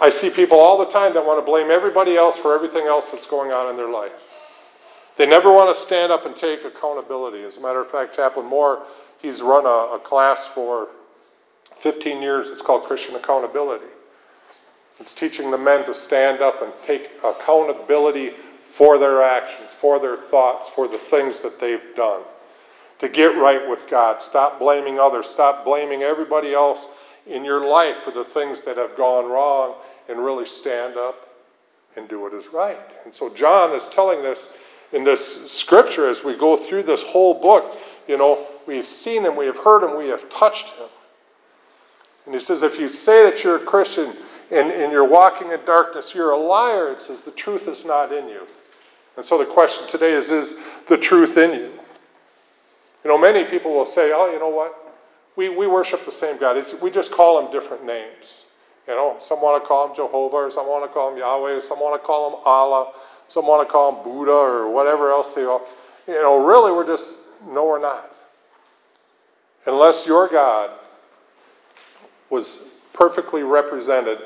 I 0.00 0.08
see 0.08 0.30
people 0.30 0.60
all 0.60 0.78
the 0.78 0.86
time 0.86 1.12
that 1.14 1.24
want 1.24 1.40
to 1.40 1.44
blame 1.44 1.70
everybody 1.70 2.16
else 2.16 2.38
for 2.38 2.54
everything 2.54 2.86
else 2.86 3.10
that's 3.10 3.26
going 3.26 3.50
on 3.50 3.68
in 3.68 3.76
their 3.76 3.90
life. 3.90 4.12
They 5.16 5.26
never 5.26 5.52
want 5.52 5.74
to 5.74 5.82
stand 5.82 6.12
up 6.12 6.26
and 6.26 6.36
take 6.36 6.64
accountability. 6.64 7.42
As 7.42 7.56
a 7.56 7.60
matter 7.60 7.80
of 7.80 7.90
fact, 7.90 8.14
Chaplain 8.14 8.46
Moore, 8.46 8.84
he's 9.20 9.42
run 9.42 9.66
a, 9.66 9.96
a 9.96 9.98
class 9.98 10.46
for 10.46 10.90
15 11.80 12.22
years. 12.22 12.50
It's 12.52 12.62
called 12.62 12.84
Christian 12.84 13.16
Accountability. 13.16 13.86
It's 15.00 15.12
teaching 15.12 15.50
the 15.50 15.58
men 15.58 15.84
to 15.86 15.94
stand 15.94 16.40
up 16.40 16.62
and 16.62 16.72
take 16.82 17.10
accountability 17.24 18.34
for 18.64 18.98
their 18.98 19.22
actions, 19.22 19.72
for 19.72 19.98
their 19.98 20.16
thoughts, 20.16 20.68
for 20.68 20.88
the 20.88 20.98
things 20.98 21.40
that 21.40 21.60
they've 21.60 21.94
done. 21.96 22.22
To 22.98 23.08
get 23.08 23.36
right 23.36 23.68
with 23.68 23.88
God. 23.88 24.20
Stop 24.20 24.58
blaming 24.58 24.98
others. 24.98 25.26
Stop 25.26 25.64
blaming 25.64 26.02
everybody 26.02 26.52
else 26.52 26.86
in 27.26 27.44
your 27.44 27.64
life 27.64 27.98
for 27.98 28.10
the 28.10 28.24
things 28.24 28.62
that 28.62 28.76
have 28.76 28.96
gone 28.96 29.30
wrong 29.30 29.74
and 30.08 30.18
really 30.18 30.46
stand 30.46 30.96
up 30.96 31.28
and 31.96 32.08
do 32.08 32.20
what 32.20 32.34
is 32.34 32.48
right. 32.48 32.76
And 33.04 33.14
so 33.14 33.32
John 33.32 33.72
is 33.72 33.86
telling 33.88 34.22
this 34.22 34.48
in 34.92 35.04
this 35.04 35.50
scripture 35.50 36.08
as 36.08 36.24
we 36.24 36.36
go 36.36 36.56
through 36.56 36.84
this 36.84 37.02
whole 37.02 37.34
book. 37.34 37.76
You 38.06 38.16
know, 38.16 38.46
we've 38.66 38.86
seen 38.86 39.24
him, 39.24 39.36
we 39.36 39.46
have 39.46 39.58
heard 39.58 39.84
him, 39.84 39.96
we 39.96 40.08
have 40.08 40.28
touched 40.30 40.68
him. 40.76 40.88
And 42.26 42.34
he 42.34 42.40
says, 42.40 42.62
if 42.62 42.78
you 42.78 42.90
say 42.90 43.24
that 43.24 43.44
you're 43.44 43.56
a 43.56 43.64
Christian 43.64 44.14
and, 44.50 44.70
and 44.70 44.92
you're 44.92 45.08
walking 45.08 45.50
in 45.50 45.60
darkness, 45.64 46.14
you're 46.14 46.30
a 46.30 46.36
liar. 46.36 46.92
It 46.92 47.02
says 47.02 47.20
the 47.20 47.30
truth 47.32 47.68
is 47.68 47.84
not 47.84 48.12
in 48.12 48.28
you. 48.28 48.46
And 49.16 49.24
so 49.24 49.36
the 49.36 49.44
question 49.44 49.86
today 49.88 50.12
is, 50.12 50.30
is 50.30 50.56
the 50.88 50.96
truth 50.96 51.36
in 51.36 51.52
you? 51.52 51.70
You 53.04 53.10
know, 53.10 53.18
many 53.18 53.44
people 53.44 53.74
will 53.74 53.84
say, 53.84 54.12
oh, 54.14 54.30
you 54.32 54.38
know 54.38 54.48
what? 54.48 54.94
We, 55.36 55.48
we 55.48 55.66
worship 55.66 56.04
the 56.04 56.12
same 56.12 56.38
God. 56.38 56.56
It's, 56.56 56.74
we 56.80 56.90
just 56.90 57.12
call 57.12 57.44
him 57.44 57.52
different 57.52 57.84
names. 57.84 58.44
You 58.86 58.94
know, 58.94 59.16
some 59.20 59.42
want 59.42 59.62
to 59.62 59.66
call 59.68 59.88
him 59.88 59.94
Jehovah, 59.94 60.36
or 60.36 60.50
some 60.50 60.66
want 60.66 60.84
to 60.84 60.92
call 60.92 61.12
him 61.12 61.18
Yahweh, 61.18 61.60
some 61.60 61.78
want 61.78 62.00
to 62.00 62.06
call 62.06 62.30
him 62.30 62.42
Allah, 62.44 62.92
some 63.28 63.46
want 63.46 63.66
to 63.66 63.70
call 63.70 63.96
him 63.96 64.02
Buddha 64.02 64.32
or 64.32 64.70
whatever 64.70 65.10
else 65.10 65.34
they 65.34 65.44
are. 65.44 65.60
You 66.06 66.14
know, 66.14 66.44
really, 66.44 66.72
we're 66.72 66.86
just, 66.86 67.14
no, 67.46 67.66
we're 67.66 67.80
not. 67.80 68.10
Unless 69.66 70.06
your 70.06 70.28
God 70.28 70.70
was 72.30 72.64
perfectly 72.94 73.42
represented 73.42 74.18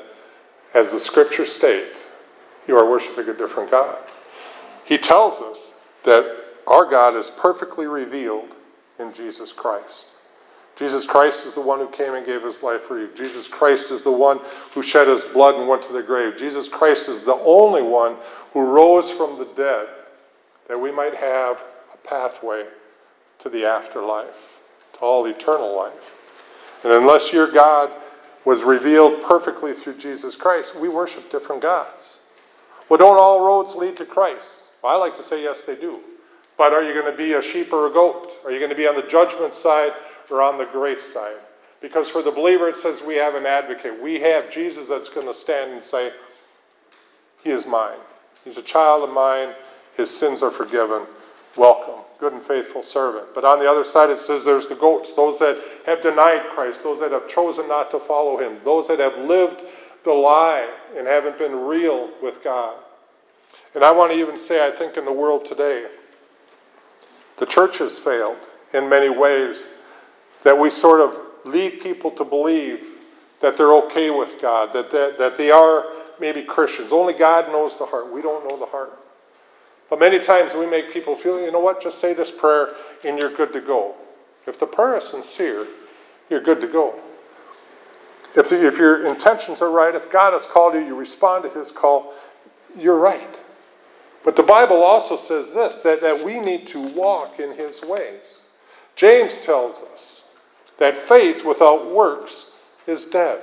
as 0.73 0.91
the 0.91 0.99
scriptures 0.99 1.51
state, 1.51 1.97
you 2.67 2.77
are 2.77 2.89
worshiping 2.89 3.27
a 3.29 3.33
different 3.33 3.69
God. 3.69 3.97
He 4.85 4.97
tells 4.97 5.41
us 5.41 5.79
that 6.03 6.53
our 6.67 6.89
God 6.89 7.15
is 7.15 7.29
perfectly 7.29 7.85
revealed 7.85 8.55
in 8.99 9.13
Jesus 9.13 9.51
Christ. 9.51 10.15
Jesus 10.75 11.05
Christ 11.05 11.45
is 11.45 11.53
the 11.53 11.61
one 11.61 11.79
who 11.79 11.89
came 11.89 12.15
and 12.15 12.25
gave 12.25 12.41
his 12.41 12.63
life 12.63 12.81
for 12.81 12.99
you. 12.99 13.09
Jesus 13.15 13.47
Christ 13.47 13.91
is 13.91 14.03
the 14.03 14.11
one 14.11 14.39
who 14.73 14.81
shed 14.81 15.07
his 15.07 15.23
blood 15.23 15.55
and 15.55 15.67
went 15.67 15.83
to 15.83 15.93
the 15.93 16.01
grave. 16.01 16.35
Jesus 16.35 16.67
Christ 16.67 17.09
is 17.09 17.23
the 17.23 17.35
only 17.35 17.83
one 17.83 18.17
who 18.53 18.61
rose 18.61 19.11
from 19.11 19.37
the 19.37 19.45
dead 19.55 19.87
that 20.67 20.79
we 20.79 20.91
might 20.91 21.13
have 21.13 21.63
a 21.93 22.07
pathway 22.07 22.65
to 23.39 23.49
the 23.49 23.65
afterlife, 23.65 24.35
to 24.93 24.99
all 24.99 25.25
eternal 25.25 25.75
life. 25.75 25.93
And 26.83 26.93
unless 26.93 27.31
your 27.31 27.51
God 27.51 27.91
was 28.45 28.63
revealed 28.63 29.23
perfectly 29.23 29.73
through 29.73 29.97
Jesus 29.97 30.35
Christ, 30.35 30.75
we 30.75 30.89
worship 30.89 31.31
different 31.31 31.61
gods. 31.61 32.19
Well, 32.89 32.97
don't 32.97 33.17
all 33.17 33.45
roads 33.45 33.75
lead 33.75 33.95
to 33.97 34.05
Christ? 34.05 34.59
Well, 34.81 34.93
I 34.93 34.97
like 34.97 35.15
to 35.15 35.23
say 35.23 35.41
yes, 35.41 35.63
they 35.63 35.75
do. 35.75 35.99
But 36.57 36.73
are 36.73 36.83
you 36.83 36.93
going 36.93 37.11
to 37.11 37.17
be 37.17 37.33
a 37.33 37.41
sheep 37.41 37.73
or 37.73 37.87
a 37.87 37.89
goat? 37.89 38.37
Are 38.45 38.51
you 38.51 38.59
going 38.59 38.69
to 38.69 38.75
be 38.75 38.87
on 38.87 38.95
the 38.95 39.07
judgment 39.07 39.53
side 39.53 39.93
or 40.29 40.41
on 40.41 40.57
the 40.57 40.65
grace 40.65 41.01
side? 41.01 41.37
Because 41.81 42.09
for 42.09 42.21
the 42.21 42.31
believer, 42.31 42.67
it 42.67 42.77
says 42.77 43.01
we 43.01 43.15
have 43.15 43.35
an 43.35 43.45
advocate. 43.45 44.01
We 44.01 44.19
have 44.19 44.49
Jesus 44.49 44.87
that's 44.87 45.09
going 45.09 45.27
to 45.27 45.33
stand 45.33 45.71
and 45.71 45.83
say, 45.83 46.11
He 47.43 47.49
is 47.49 47.65
mine. 47.65 47.97
He's 48.43 48.57
a 48.57 48.61
child 48.61 49.07
of 49.07 49.13
mine. 49.13 49.49
His 49.95 50.09
sins 50.09 50.43
are 50.43 50.51
forgiven. 50.51 51.07
Welcome 51.55 52.03
good 52.23 52.31
and 52.31 52.41
faithful 52.41 52.81
servant. 52.81 53.27
But 53.35 53.43
on 53.43 53.59
the 53.59 53.69
other 53.69 53.83
side, 53.83 54.09
it 54.09 54.17
says 54.17 54.45
there's 54.45 54.67
the 54.67 54.75
goats, 54.75 55.11
those 55.11 55.37
that 55.39 55.61
have 55.85 56.01
denied 56.01 56.43
Christ, 56.49 56.81
those 56.81 56.97
that 57.01 57.11
have 57.11 57.27
chosen 57.27 57.67
not 57.67 57.91
to 57.91 57.99
follow 57.99 58.37
him, 58.37 58.61
those 58.63 58.87
that 58.87 58.99
have 58.99 59.17
lived 59.17 59.63
the 60.05 60.13
lie 60.13 60.65
and 60.95 61.05
haven't 61.05 61.37
been 61.37 61.53
real 61.53 62.09
with 62.21 62.41
God. 62.41 62.77
And 63.75 63.83
I 63.83 63.91
want 63.91 64.13
to 64.13 64.17
even 64.17 64.37
say, 64.37 64.65
I 64.65 64.71
think 64.71 64.95
in 64.95 65.03
the 65.03 65.11
world 65.11 65.43
today, 65.43 65.87
the 67.39 67.45
church 67.45 67.79
has 67.79 67.99
failed 67.99 68.37
in 68.73 68.87
many 68.87 69.09
ways 69.09 69.67
that 70.43 70.57
we 70.57 70.69
sort 70.69 71.01
of 71.01 71.17
lead 71.43 71.81
people 71.81 72.09
to 72.11 72.23
believe 72.23 72.85
that 73.41 73.57
they're 73.57 73.73
okay 73.73 74.11
with 74.11 74.41
God, 74.41 74.71
that, 74.71 74.91
that, 74.91 75.17
that 75.17 75.37
they 75.37 75.51
are 75.51 75.87
maybe 76.21 76.41
Christians. 76.43 76.93
Only 76.93 77.11
God 77.11 77.49
knows 77.49 77.77
the 77.77 77.85
heart. 77.85 78.13
We 78.13 78.21
don't 78.21 78.47
know 78.47 78.57
the 78.57 78.65
heart. 78.65 78.97
But 79.93 79.99
many 79.99 80.17
times 80.17 80.55
we 80.55 80.65
make 80.65 80.91
people 80.91 81.15
feel, 81.15 81.39
you 81.39 81.51
know 81.51 81.59
what, 81.59 81.79
just 81.79 81.99
say 81.99 82.15
this 82.15 82.31
prayer 82.31 82.69
and 83.03 83.15
you're 83.19 83.29
good 83.29 83.53
to 83.53 83.61
go. 83.61 83.93
If 84.47 84.59
the 84.59 84.65
prayer 84.65 84.97
is 84.97 85.03
sincere, 85.03 85.67
you're 86.31 86.41
good 86.41 86.61
to 86.61 86.67
go. 86.67 86.99
If, 88.35 88.51
if 88.51 88.79
your 88.79 89.05
intentions 89.05 89.61
are 89.61 89.69
right, 89.69 89.93
if 89.93 90.11
God 90.11 90.33
has 90.33 90.47
called 90.47 90.73
you, 90.73 90.79
you 90.79 90.95
respond 90.95 91.43
to 91.43 91.49
his 91.51 91.69
call, 91.69 92.15
you're 92.75 92.97
right. 92.97 93.37
But 94.23 94.35
the 94.35 94.41
Bible 94.41 94.81
also 94.81 95.15
says 95.15 95.51
this 95.51 95.77
that, 95.83 96.01
that 96.01 96.25
we 96.25 96.39
need 96.39 96.65
to 96.69 96.81
walk 96.95 97.39
in 97.39 97.55
his 97.55 97.83
ways. 97.83 98.41
James 98.95 99.37
tells 99.37 99.83
us 99.83 100.23
that 100.79 100.97
faith 100.97 101.45
without 101.45 101.91
works 101.91 102.47
is 102.87 103.05
dead. 103.05 103.39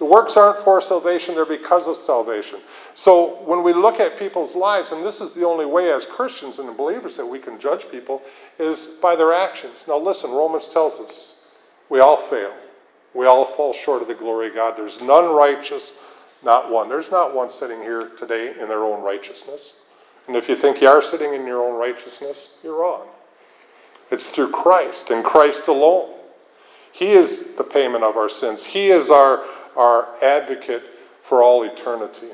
The 0.00 0.06
works 0.06 0.38
aren't 0.38 0.64
for 0.64 0.80
salvation, 0.80 1.34
they're 1.34 1.44
because 1.44 1.86
of 1.86 1.94
salvation. 1.98 2.60
So 2.94 3.42
when 3.44 3.62
we 3.62 3.74
look 3.74 4.00
at 4.00 4.18
people's 4.18 4.54
lives, 4.54 4.92
and 4.92 5.04
this 5.04 5.20
is 5.20 5.34
the 5.34 5.46
only 5.46 5.66
way 5.66 5.92
as 5.92 6.06
Christians 6.06 6.58
and 6.58 6.74
believers 6.74 7.18
that 7.18 7.26
we 7.26 7.38
can 7.38 7.60
judge 7.60 7.86
people, 7.90 8.22
is 8.58 8.86
by 9.02 9.14
their 9.14 9.34
actions. 9.34 9.84
Now 9.86 9.98
listen, 9.98 10.30
Romans 10.30 10.68
tells 10.68 10.98
us 11.00 11.34
we 11.90 12.00
all 12.00 12.16
fail. 12.16 12.50
We 13.12 13.26
all 13.26 13.44
fall 13.44 13.74
short 13.74 14.00
of 14.00 14.08
the 14.08 14.14
glory 14.14 14.46
of 14.48 14.54
God. 14.54 14.74
There's 14.74 15.02
none 15.02 15.34
righteous, 15.34 15.98
not 16.42 16.70
one. 16.70 16.88
There's 16.88 17.10
not 17.10 17.34
one 17.34 17.50
sitting 17.50 17.80
here 17.80 18.08
today 18.16 18.54
in 18.58 18.68
their 18.68 18.84
own 18.84 19.02
righteousness. 19.02 19.74
And 20.28 20.34
if 20.34 20.48
you 20.48 20.56
think 20.56 20.80
you 20.80 20.88
are 20.88 21.02
sitting 21.02 21.34
in 21.34 21.46
your 21.46 21.62
own 21.62 21.78
righteousness, 21.78 22.56
you're 22.64 22.80
wrong. 22.80 23.10
It's 24.10 24.28
through 24.28 24.52
Christ 24.52 25.10
and 25.10 25.22
Christ 25.22 25.68
alone. 25.68 26.16
He 26.92 27.12
is 27.12 27.54
the 27.54 27.64
payment 27.64 28.02
of 28.02 28.16
our 28.16 28.30
sins. 28.30 28.64
He 28.64 28.90
is 28.90 29.10
our 29.10 29.44
our 29.76 30.08
advocate 30.22 30.82
for 31.22 31.42
all 31.42 31.62
eternity. 31.62 32.30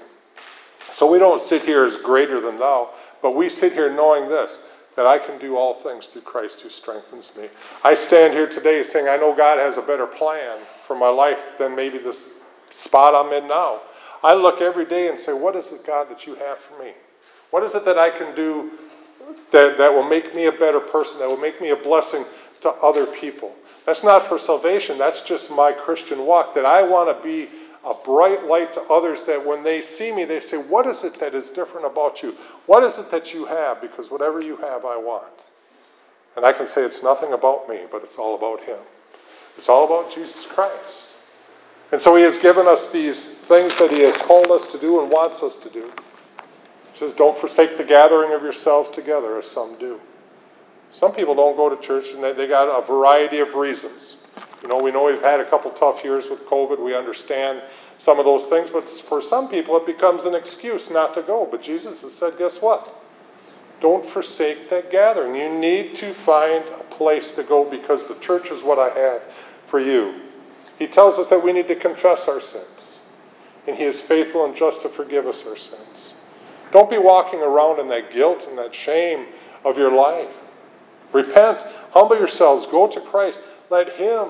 So 0.92 1.10
we 1.10 1.18
don't 1.18 1.40
sit 1.40 1.62
here 1.62 1.84
as 1.84 1.96
greater 1.96 2.40
than 2.40 2.58
thou, 2.58 2.90
but 3.22 3.34
we 3.34 3.48
sit 3.48 3.72
here 3.72 3.92
knowing 3.92 4.28
this 4.28 4.60
that 4.96 5.06
I 5.06 5.18
can 5.18 5.38
do 5.38 5.56
all 5.56 5.74
things 5.74 6.06
through 6.06 6.22
Christ 6.22 6.62
who 6.62 6.70
strengthens 6.70 7.30
me. 7.36 7.48
I 7.84 7.94
stand 7.94 8.32
here 8.32 8.48
today 8.48 8.82
saying, 8.82 9.08
I 9.08 9.16
know 9.16 9.34
God 9.34 9.58
has 9.58 9.76
a 9.76 9.82
better 9.82 10.06
plan 10.06 10.58
for 10.86 10.96
my 10.96 11.10
life 11.10 11.58
than 11.58 11.76
maybe 11.76 11.98
this 11.98 12.30
spot 12.70 13.14
I'm 13.14 13.30
in 13.34 13.46
now. 13.46 13.82
I 14.24 14.32
look 14.32 14.62
every 14.62 14.86
day 14.86 15.08
and 15.08 15.18
say, 15.18 15.34
What 15.34 15.54
is 15.54 15.70
it, 15.70 15.86
God, 15.86 16.08
that 16.08 16.26
you 16.26 16.34
have 16.36 16.58
for 16.58 16.82
me? 16.82 16.92
What 17.50 17.62
is 17.62 17.74
it 17.74 17.84
that 17.84 17.98
I 17.98 18.08
can 18.10 18.34
do 18.34 18.70
that, 19.52 19.76
that 19.78 19.92
will 19.92 20.08
make 20.08 20.34
me 20.34 20.46
a 20.46 20.52
better 20.52 20.80
person, 20.80 21.18
that 21.18 21.28
will 21.28 21.36
make 21.36 21.60
me 21.60 21.70
a 21.70 21.76
blessing 21.76 22.24
to 22.66 22.80
other 22.82 23.06
people? 23.06 23.54
That's 23.84 24.04
not 24.04 24.26
for 24.26 24.38
salvation, 24.38 24.98
that's 24.98 25.22
just 25.22 25.50
my 25.50 25.72
Christian 25.72 26.26
walk, 26.26 26.54
that 26.54 26.66
I 26.66 26.82
want 26.82 27.16
to 27.16 27.22
be 27.24 27.48
a 27.86 27.94
bright 27.94 28.44
light 28.44 28.72
to 28.74 28.82
others 28.82 29.22
that 29.24 29.46
when 29.46 29.62
they 29.62 29.80
see 29.80 30.12
me, 30.12 30.24
they 30.24 30.40
say, 30.40 30.56
What 30.56 30.86
is 30.86 31.04
it 31.04 31.14
that 31.20 31.34
is 31.34 31.48
different 31.48 31.86
about 31.86 32.22
you? 32.22 32.34
What 32.66 32.82
is 32.82 32.98
it 32.98 33.10
that 33.12 33.32
you 33.32 33.44
have? 33.46 33.80
Because 33.80 34.10
whatever 34.10 34.40
you 34.40 34.56
have, 34.56 34.84
I 34.84 34.96
want. 34.96 35.32
And 36.36 36.44
I 36.44 36.52
can 36.52 36.66
say 36.66 36.82
it's 36.82 37.02
nothing 37.02 37.32
about 37.32 37.68
me, 37.68 37.80
but 37.90 38.02
it's 38.02 38.18
all 38.18 38.34
about 38.34 38.60
Him. 38.64 38.78
It's 39.56 39.68
all 39.68 39.84
about 39.86 40.12
Jesus 40.12 40.44
Christ. 40.44 41.10
And 41.92 42.00
so 42.00 42.16
He 42.16 42.24
has 42.24 42.36
given 42.36 42.66
us 42.66 42.90
these 42.90 43.26
things 43.26 43.78
that 43.78 43.92
He 43.92 44.00
has 44.00 44.16
called 44.18 44.50
us 44.50 44.70
to 44.72 44.78
do 44.78 45.00
and 45.00 45.10
wants 45.10 45.44
us 45.44 45.54
to 45.56 45.70
do. 45.70 45.84
He 45.84 46.98
says, 46.98 47.12
Don't 47.12 47.38
forsake 47.38 47.78
the 47.78 47.84
gathering 47.84 48.32
of 48.32 48.42
yourselves 48.42 48.90
together, 48.90 49.38
as 49.38 49.46
some 49.46 49.78
do. 49.78 50.00
Some 50.96 51.12
people 51.12 51.34
don't 51.34 51.56
go 51.56 51.68
to 51.68 51.76
church 51.76 52.14
and 52.14 52.24
they, 52.24 52.32
they 52.32 52.46
got 52.46 52.68
a 52.68 52.80
variety 52.80 53.40
of 53.40 53.54
reasons. 53.54 54.16
You 54.62 54.68
know, 54.68 54.82
we 54.82 54.90
know 54.90 55.04
we've 55.04 55.20
had 55.20 55.40
a 55.40 55.44
couple 55.44 55.70
tough 55.72 56.02
years 56.02 56.30
with 56.30 56.46
COVID. 56.46 56.82
We 56.82 56.94
understand 56.94 57.60
some 57.98 58.18
of 58.18 58.24
those 58.24 58.46
things, 58.46 58.70
but 58.70 58.88
for 58.88 59.20
some 59.20 59.46
people 59.46 59.76
it 59.76 59.84
becomes 59.84 60.24
an 60.24 60.34
excuse 60.34 60.88
not 60.90 61.12
to 61.12 61.20
go. 61.20 61.44
But 61.44 61.60
Jesus 61.60 62.00
has 62.00 62.14
said, 62.14 62.38
guess 62.38 62.62
what? 62.62 62.94
Don't 63.82 64.06
forsake 64.06 64.70
that 64.70 64.90
gathering. 64.90 65.36
You 65.36 65.50
need 65.50 65.96
to 65.96 66.14
find 66.14 66.64
a 66.68 66.84
place 66.84 67.30
to 67.32 67.42
go 67.42 67.62
because 67.62 68.06
the 68.06 68.14
church 68.20 68.50
is 68.50 68.62
what 68.62 68.78
I 68.78 68.88
have 68.98 69.22
for 69.66 69.80
you. 69.80 70.14
He 70.78 70.86
tells 70.86 71.18
us 71.18 71.28
that 71.28 71.44
we 71.44 71.52
need 71.52 71.68
to 71.68 71.76
confess 71.76 72.26
our 72.26 72.40
sins, 72.40 73.00
and 73.66 73.76
He 73.76 73.84
is 73.84 74.00
faithful 74.00 74.46
and 74.46 74.56
just 74.56 74.80
to 74.80 74.88
forgive 74.88 75.26
us 75.26 75.44
our 75.46 75.56
sins. 75.58 76.14
Don't 76.72 76.88
be 76.88 76.96
walking 76.96 77.42
around 77.42 77.80
in 77.80 77.88
that 77.88 78.10
guilt 78.10 78.46
and 78.48 78.56
that 78.56 78.74
shame 78.74 79.26
of 79.62 79.76
your 79.76 79.92
life. 79.92 80.32
Repent, 81.16 81.64
humble 81.92 82.18
yourselves, 82.18 82.66
go 82.66 82.86
to 82.86 83.00
Christ. 83.00 83.40
Let 83.70 83.88
Him 83.94 84.28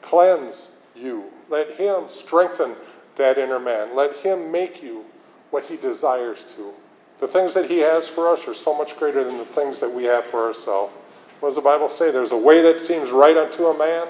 cleanse 0.00 0.70
you. 0.94 1.24
Let 1.50 1.72
Him 1.72 2.04
strengthen 2.08 2.74
that 3.16 3.36
inner 3.36 3.58
man. 3.58 3.94
Let 3.94 4.16
Him 4.16 4.50
make 4.50 4.82
you 4.82 5.04
what 5.50 5.64
He 5.64 5.76
desires 5.76 6.44
to. 6.56 6.72
The 7.20 7.28
things 7.28 7.52
that 7.52 7.70
He 7.70 7.80
has 7.80 8.08
for 8.08 8.32
us 8.32 8.48
are 8.48 8.54
so 8.54 8.74
much 8.74 8.96
greater 8.96 9.24
than 9.24 9.36
the 9.36 9.44
things 9.44 9.78
that 9.80 9.92
we 9.92 10.04
have 10.04 10.24
for 10.24 10.42
ourselves. 10.46 10.94
What 11.40 11.50
does 11.50 11.56
the 11.56 11.60
Bible 11.60 11.90
say? 11.90 12.10
There's 12.10 12.32
a 12.32 12.36
way 12.36 12.62
that 12.62 12.80
seems 12.80 13.10
right 13.10 13.36
unto 13.36 13.66
a 13.66 13.76
man, 13.76 14.06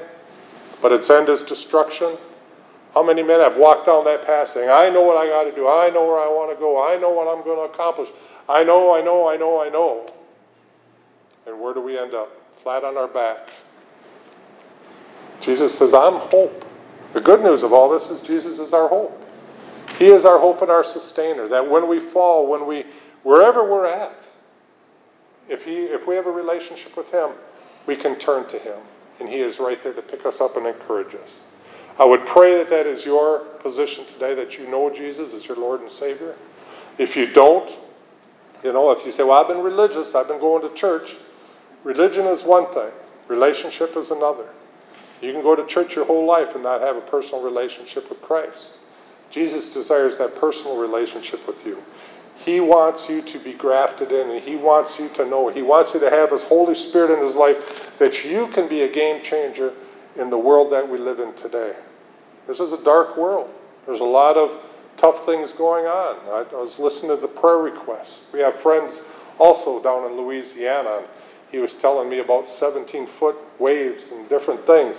but 0.81 0.93
its 0.93 1.11
end 1.11 1.29
is 1.29 1.43
destruction. 1.43 2.17
How 2.95 3.03
many 3.03 3.25
men 3.25 3.41
have 3.41 3.57
walked 3.57 3.87
down 3.87 4.05
that 4.05 4.25
path 4.25 4.47
saying, 4.47 4.71
I 4.71 4.91
know 4.91 5.03
what 5.03 5.17
I 5.17 5.27
got 5.27 5.43
to 5.43 5.53
do. 5.53 5.67
I 5.67 5.91
know 5.91 6.07
where 6.07 6.21
I 6.21 6.29
want 6.29 6.53
to 6.53 6.57
go. 6.57 6.89
I 6.89 6.97
know 6.99 7.11
what 7.11 7.27
I'm 7.27 7.43
going 7.43 7.59
to 7.59 7.75
accomplish. 7.75 8.11
I 8.49 8.63
know, 8.63 8.95
I 8.95 9.03
know, 9.03 9.29
I 9.29 9.37
know, 9.37 9.61
I 9.61 9.69
know. 9.69 10.13
And 11.47 11.61
where 11.61 11.73
do 11.73 11.81
we 11.81 11.99
end 11.99 12.15
up? 12.15 12.37
Flat 12.63 12.85
on 12.85 12.97
our 12.97 13.09
back. 13.09 13.49
Jesus 15.41 15.77
says, 15.77 15.95
I'm 15.95 16.15
hope. 16.15 16.65
The 17.13 17.21
good 17.21 17.41
news 17.41 17.63
of 17.63 17.73
all 17.73 17.89
this 17.89 18.11
is 18.11 18.21
Jesus 18.21 18.59
is 18.59 18.73
our 18.73 18.89
hope. 18.89 19.23
He 19.99 20.07
is 20.07 20.25
our 20.25 20.39
hope 20.39 20.63
and 20.63 20.71
our 20.71 20.85
sustainer. 20.85 21.49
That 21.49 21.71
when 21.71 21.89
we 21.89 22.01
fall, 22.01 22.47
when 22.47 22.67
we, 22.67 22.85
wherever 23.23 23.65
we're 23.65 23.87
at, 23.87 24.17
if, 25.49 25.65
he, 25.65 25.85
if 25.85 26.07
we 26.07 26.17
have 26.17 26.27
a 26.27 26.31
relationship 26.31 26.97
with 26.97 27.11
Him, 27.13 27.31
we 27.87 27.97
can 27.97 28.19
turn 28.19 28.47
to 28.49 28.59
Him. 28.59 28.79
And 29.21 29.29
He 29.29 29.37
is 29.37 29.59
right 29.59 29.83
there 29.83 29.93
to 29.93 30.03
pick 30.03 30.27
us 30.27 30.41
up 30.41 30.57
and 30.57 30.67
encourage 30.67 31.15
us. 31.15 31.41
I 31.99 32.05
would 32.05 32.27
pray 32.27 32.59
that 32.59 32.69
that 32.69 32.87
is 32.87 33.05
your 33.05 33.39
position 33.61 34.05
today, 34.05 34.35
that 34.35 34.59
you 34.59 34.67
know 34.67 34.91
Jesus 34.91 35.33
as 35.33 35.47
your 35.47 35.57
Lord 35.57 35.81
and 35.81 35.91
Savior. 35.91 36.35
If 36.99 37.17
you 37.17 37.27
don't, 37.27 37.71
you 38.63 38.73
know, 38.73 38.91
if 38.91 39.07
you 39.07 39.13
say, 39.13 39.23
Well, 39.23 39.41
I've 39.41 39.49
been 39.49 39.63
religious, 39.63 40.15
I've 40.15 40.29
been 40.29 40.41
going 40.41 40.69
to 40.69 40.75
church, 40.75 41.17
religion 41.87 42.27
is 42.27 42.43
one 42.43 42.67
thing, 42.75 42.91
relationship 43.29 43.97
is 43.97 44.11
another. 44.11 44.49
You 45.23 45.33
can 45.33 45.41
go 45.41 45.55
to 45.55 45.65
church 45.67 45.95
your 45.95 46.05
whole 46.05 46.27
life 46.27 46.55
and 46.55 46.65
not 46.65 46.81
have 46.81 46.97
a 46.97 47.01
personal 47.01 47.43
relationship 47.43 48.11
with 48.11 48.21
Christ. 48.21 48.79
Jesus 49.31 49.71
desires 49.71 50.19
that 50.19 50.35
personal 50.35 50.77
relationship 50.77 51.47
with 51.47 51.65
you. 51.65 51.83
He 52.37 52.61
wants 52.61 53.09
you 53.09 53.23
to 53.23 53.39
be 53.39 53.55
grafted 53.55 54.13
in, 54.13 54.31
and 54.31 54.43
He 54.43 54.57
wants 54.57 54.99
you 54.99 55.09
to 55.11 55.25
know. 55.25 55.49
He 55.49 55.63
wants 55.63 55.95
you 55.95 56.01
to 56.01 56.11
have 56.11 56.33
His 56.33 56.43
Holy 56.43 56.75
Spirit 56.75 57.17
in 57.17 57.25
His 57.25 57.35
life 57.35 57.97
that 57.99 58.25
you 58.25 58.49
can 58.49 58.69
be 58.69 58.83
a 58.83 58.93
game 58.93 59.23
changer 59.23 59.73
in 60.17 60.29
the 60.29 60.39
world 60.39 60.71
that 60.73 60.87
we 60.87 60.99
live 60.99 61.21
in 61.21 61.33
today. 61.35 61.75
This 62.47 62.61
is 62.61 62.73
a 62.73 62.83
dark 62.83 63.17
world. 63.17 63.51
There's 63.87 64.01
a 64.01 64.05
lot 64.05 64.37
of 64.37 64.61
tough 64.97 65.25
things 65.25 65.53
going 65.53 65.87
on. 65.87 66.17
I, 66.53 66.57
was 66.57 66.79
listening 66.79 67.15
to 67.15 67.17
the 67.17 67.29
prayer 67.29 67.59
requests. 67.59 68.23
We 68.33 68.41
have 68.41 68.59
friends 68.61 69.03
also 69.39 69.83
down 69.83 70.11
in 70.11 70.17
Louisiana. 70.17 71.05
He 71.57 71.63
was 71.63 71.73
telling 71.73 72.11
me 72.11 72.19
about 72.19 72.47
17 72.47 73.07
foot 73.07 73.35
waves 73.59 74.11
and 74.11 74.29
different 74.29 74.67
things. 74.67 74.99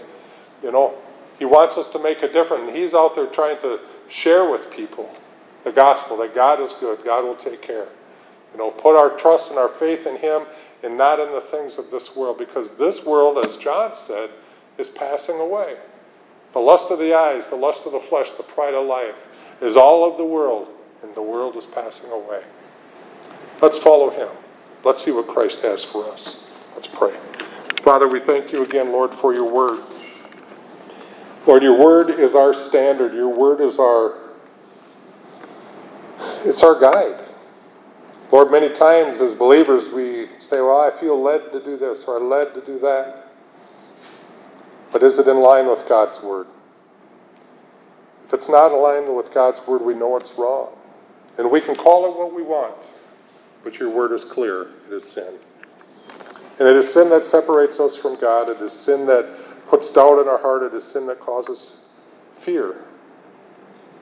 You 0.63 0.71
know, 0.71 0.95
he 1.37 1.45
wants 1.45 1.77
us 1.77 1.85
to 1.89 1.99
make 1.99 2.23
a 2.23 2.33
difference. 2.33 2.63
And 2.67 2.75
he's 2.75 2.95
out 2.95 3.15
there 3.15 3.27
trying 3.27 3.59
to 3.59 3.79
share 4.07 4.49
with 4.49 4.71
people 4.71 5.07
the 5.63 5.71
gospel 5.71 6.17
that 6.17 6.33
God 6.33 6.59
is 6.59 6.73
good, 6.73 7.03
God 7.05 7.23
will 7.23 7.35
take 7.35 7.61
care. 7.61 7.89
You 8.53 8.57
know, 8.57 8.71
put 8.71 8.95
our 8.95 9.15
trust 9.19 9.51
and 9.51 9.59
our 9.59 9.69
faith 9.69 10.07
in 10.07 10.15
him 10.15 10.47
and 10.81 10.97
not 10.97 11.19
in 11.19 11.31
the 11.31 11.41
things 11.41 11.77
of 11.77 11.91
this 11.91 12.15
world 12.15 12.39
because 12.39 12.71
this 12.71 13.05
world, 13.05 13.45
as 13.45 13.55
John 13.57 13.93
said, 13.93 14.31
is 14.79 14.89
passing 14.89 15.39
away. 15.39 15.77
The 16.53 16.59
lust 16.59 16.89
of 16.89 16.97
the 16.97 17.13
eyes, 17.13 17.49
the 17.49 17.55
lust 17.55 17.85
of 17.85 17.91
the 17.91 17.99
flesh, 17.99 18.31
the 18.31 18.41
pride 18.41 18.73
of 18.73 18.87
life 18.87 19.27
is 19.61 19.77
all 19.77 20.09
of 20.09 20.17
the 20.17 20.25
world, 20.25 20.69
and 21.03 21.13
the 21.13 21.21
world 21.21 21.55
is 21.55 21.67
passing 21.67 22.09
away. 22.09 22.41
Let's 23.61 23.77
follow 23.77 24.09
him. 24.09 24.29
Let's 24.83 25.05
see 25.05 25.11
what 25.11 25.27
Christ 25.27 25.61
has 25.61 25.83
for 25.83 26.09
us. 26.09 26.46
Let's 26.77 26.89
pray. 26.89 27.17
Father, 27.81 28.07
we 28.07 28.19
thank 28.19 28.51
you 28.51 28.61
again, 28.61 28.91
Lord, 28.91 29.11
for 29.11 29.33
your 29.33 29.51
word. 29.51 29.83
Lord, 31.47 31.63
your 31.63 31.75
word 31.75 32.11
is 32.11 32.35
our 32.35 32.53
standard. 32.53 33.15
Your 33.15 33.29
word 33.29 33.61
is 33.61 33.79
our 33.79 34.13
it's 36.45 36.61
our 36.61 36.79
guide. 36.79 37.19
Lord, 38.31 38.51
many 38.51 38.69
times 38.69 39.21
as 39.21 39.33
believers 39.33 39.89
we 39.89 40.27
say, 40.37 40.61
Well, 40.61 40.79
I 40.79 40.91
feel 40.91 41.19
led 41.19 41.51
to 41.51 41.59
do 41.59 41.77
this 41.77 42.03
or 42.03 42.19
led 42.19 42.53
to 42.53 42.61
do 42.61 42.77
that. 42.77 43.31
But 44.91 45.01
is 45.01 45.17
it 45.17 45.27
in 45.27 45.37
line 45.37 45.67
with 45.67 45.89
God's 45.89 46.21
word? 46.21 46.45
If 48.23 48.35
it's 48.35 48.49
not 48.49 48.71
in 48.71 48.77
line 48.77 49.15
with 49.15 49.33
God's 49.33 49.65
word, 49.65 49.81
we 49.81 49.95
know 49.95 50.15
it's 50.15 50.33
wrong. 50.33 50.77
And 51.39 51.49
we 51.49 51.59
can 51.59 51.75
call 51.75 52.05
it 52.05 52.15
what 52.15 52.35
we 52.35 52.43
want, 52.43 52.91
but 53.63 53.79
your 53.79 53.89
word 53.89 54.11
is 54.11 54.23
clear 54.23 54.69
it 54.85 54.93
is 54.93 55.09
sin. 55.09 55.39
And 56.59 56.67
it 56.67 56.75
is 56.75 56.91
sin 56.91 57.09
that 57.09 57.23
separates 57.23 57.79
us 57.79 57.95
from 57.95 58.15
God. 58.15 58.49
It 58.49 58.59
is 58.61 58.73
sin 58.73 59.05
that 59.05 59.29
puts 59.67 59.89
doubt 59.89 60.19
in 60.19 60.27
our 60.27 60.39
heart. 60.39 60.63
It 60.63 60.73
is 60.73 60.83
sin 60.83 61.05
that 61.07 61.19
causes 61.19 61.77
fear 62.31 62.75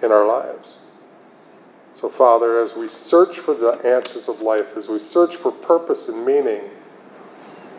in 0.02 0.12
our 0.12 0.26
lives. 0.26 0.80
So, 1.94 2.10
Father, 2.10 2.62
as 2.62 2.76
we 2.76 2.88
search 2.88 3.40
for 3.40 3.54
the 3.54 3.72
answers 3.86 4.28
of 4.28 4.42
life, 4.42 4.76
as 4.76 4.90
we 4.90 5.00
search 5.00 5.36
for 5.36 5.52
purpose 5.52 6.10
and 6.10 6.26
meaning, 6.26 6.62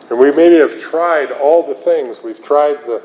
and 0.09 0.17
we 0.17 0.31
maybe 0.31 0.55
have 0.55 0.79
tried 0.79 1.31
all 1.31 1.65
the 1.65 1.75
things, 1.75 2.23
we've 2.23 2.43
tried 2.43 2.85
the 2.87 3.03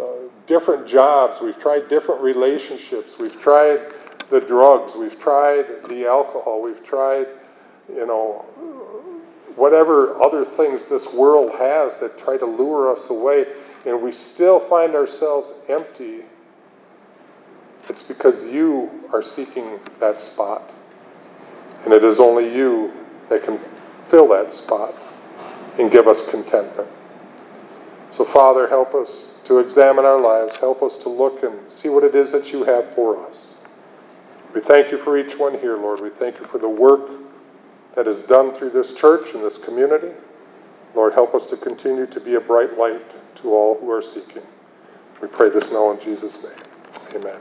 uh, 0.00 0.28
different 0.46 0.86
jobs, 0.86 1.40
we've 1.40 1.58
tried 1.58 1.88
different 1.88 2.20
relationships, 2.20 3.18
we've 3.18 3.38
tried 3.40 3.92
the 4.30 4.40
drugs, 4.40 4.96
we've 4.96 5.18
tried 5.18 5.66
the 5.88 6.06
alcohol, 6.06 6.60
we've 6.60 6.82
tried, 6.82 7.26
you 7.88 8.06
know, 8.06 8.44
whatever 9.58 10.14
other 10.22 10.44
things 10.44 10.84
this 10.84 11.12
world 11.12 11.50
has 11.58 11.98
that 12.00 12.16
try 12.16 12.36
to 12.36 12.46
lure 12.46 12.90
us 12.90 13.10
away, 13.10 13.46
and 13.84 14.00
we 14.00 14.12
still 14.12 14.60
find 14.60 14.94
ourselves 14.94 15.52
empty, 15.68 16.20
it's 17.88 18.02
because 18.02 18.46
you 18.46 18.90
are 19.12 19.22
seeking 19.22 19.80
that 19.98 20.20
spot. 20.20 20.72
And 21.84 21.92
it 21.92 22.04
is 22.04 22.20
only 22.20 22.54
you 22.54 22.92
that 23.28 23.42
can 23.42 23.58
fill 24.04 24.28
that 24.28 24.52
spot 24.52 24.94
and 25.78 25.90
give 25.90 26.06
us 26.06 26.28
contentment. 26.28 26.88
So, 28.10 28.24
Father, 28.24 28.68
help 28.68 28.94
us 28.94 29.40
to 29.44 29.58
examine 29.58 30.04
our 30.04 30.20
lives. 30.20 30.58
Help 30.58 30.82
us 30.82 30.96
to 30.98 31.08
look 31.08 31.42
and 31.42 31.70
see 31.70 31.88
what 31.88 32.04
it 32.04 32.14
is 32.14 32.32
that 32.32 32.52
you 32.52 32.64
have 32.64 32.90
for 32.94 33.26
us. 33.26 33.54
We 34.54 34.60
thank 34.60 34.90
you 34.90 34.98
for 34.98 35.18
each 35.18 35.38
one 35.38 35.58
here, 35.58 35.76
Lord. 35.76 36.00
We 36.00 36.10
thank 36.10 36.38
you 36.38 36.44
for 36.44 36.58
the 36.58 36.68
work 36.68 37.10
that 37.98 38.06
is 38.06 38.22
done 38.22 38.52
through 38.52 38.70
this 38.70 38.92
church 38.92 39.34
and 39.34 39.42
this 39.42 39.58
community. 39.58 40.12
Lord, 40.94 41.14
help 41.14 41.34
us 41.34 41.44
to 41.46 41.56
continue 41.56 42.06
to 42.06 42.20
be 42.20 42.36
a 42.36 42.40
bright 42.40 42.78
light 42.78 43.02
to 43.34 43.48
all 43.50 43.76
who 43.76 43.90
are 43.90 44.00
seeking. 44.00 44.44
We 45.20 45.26
pray 45.26 45.50
this 45.50 45.72
now 45.72 45.90
in 45.90 45.98
Jesus' 45.98 46.40
name. 46.44 46.52
Amen. 47.16 47.40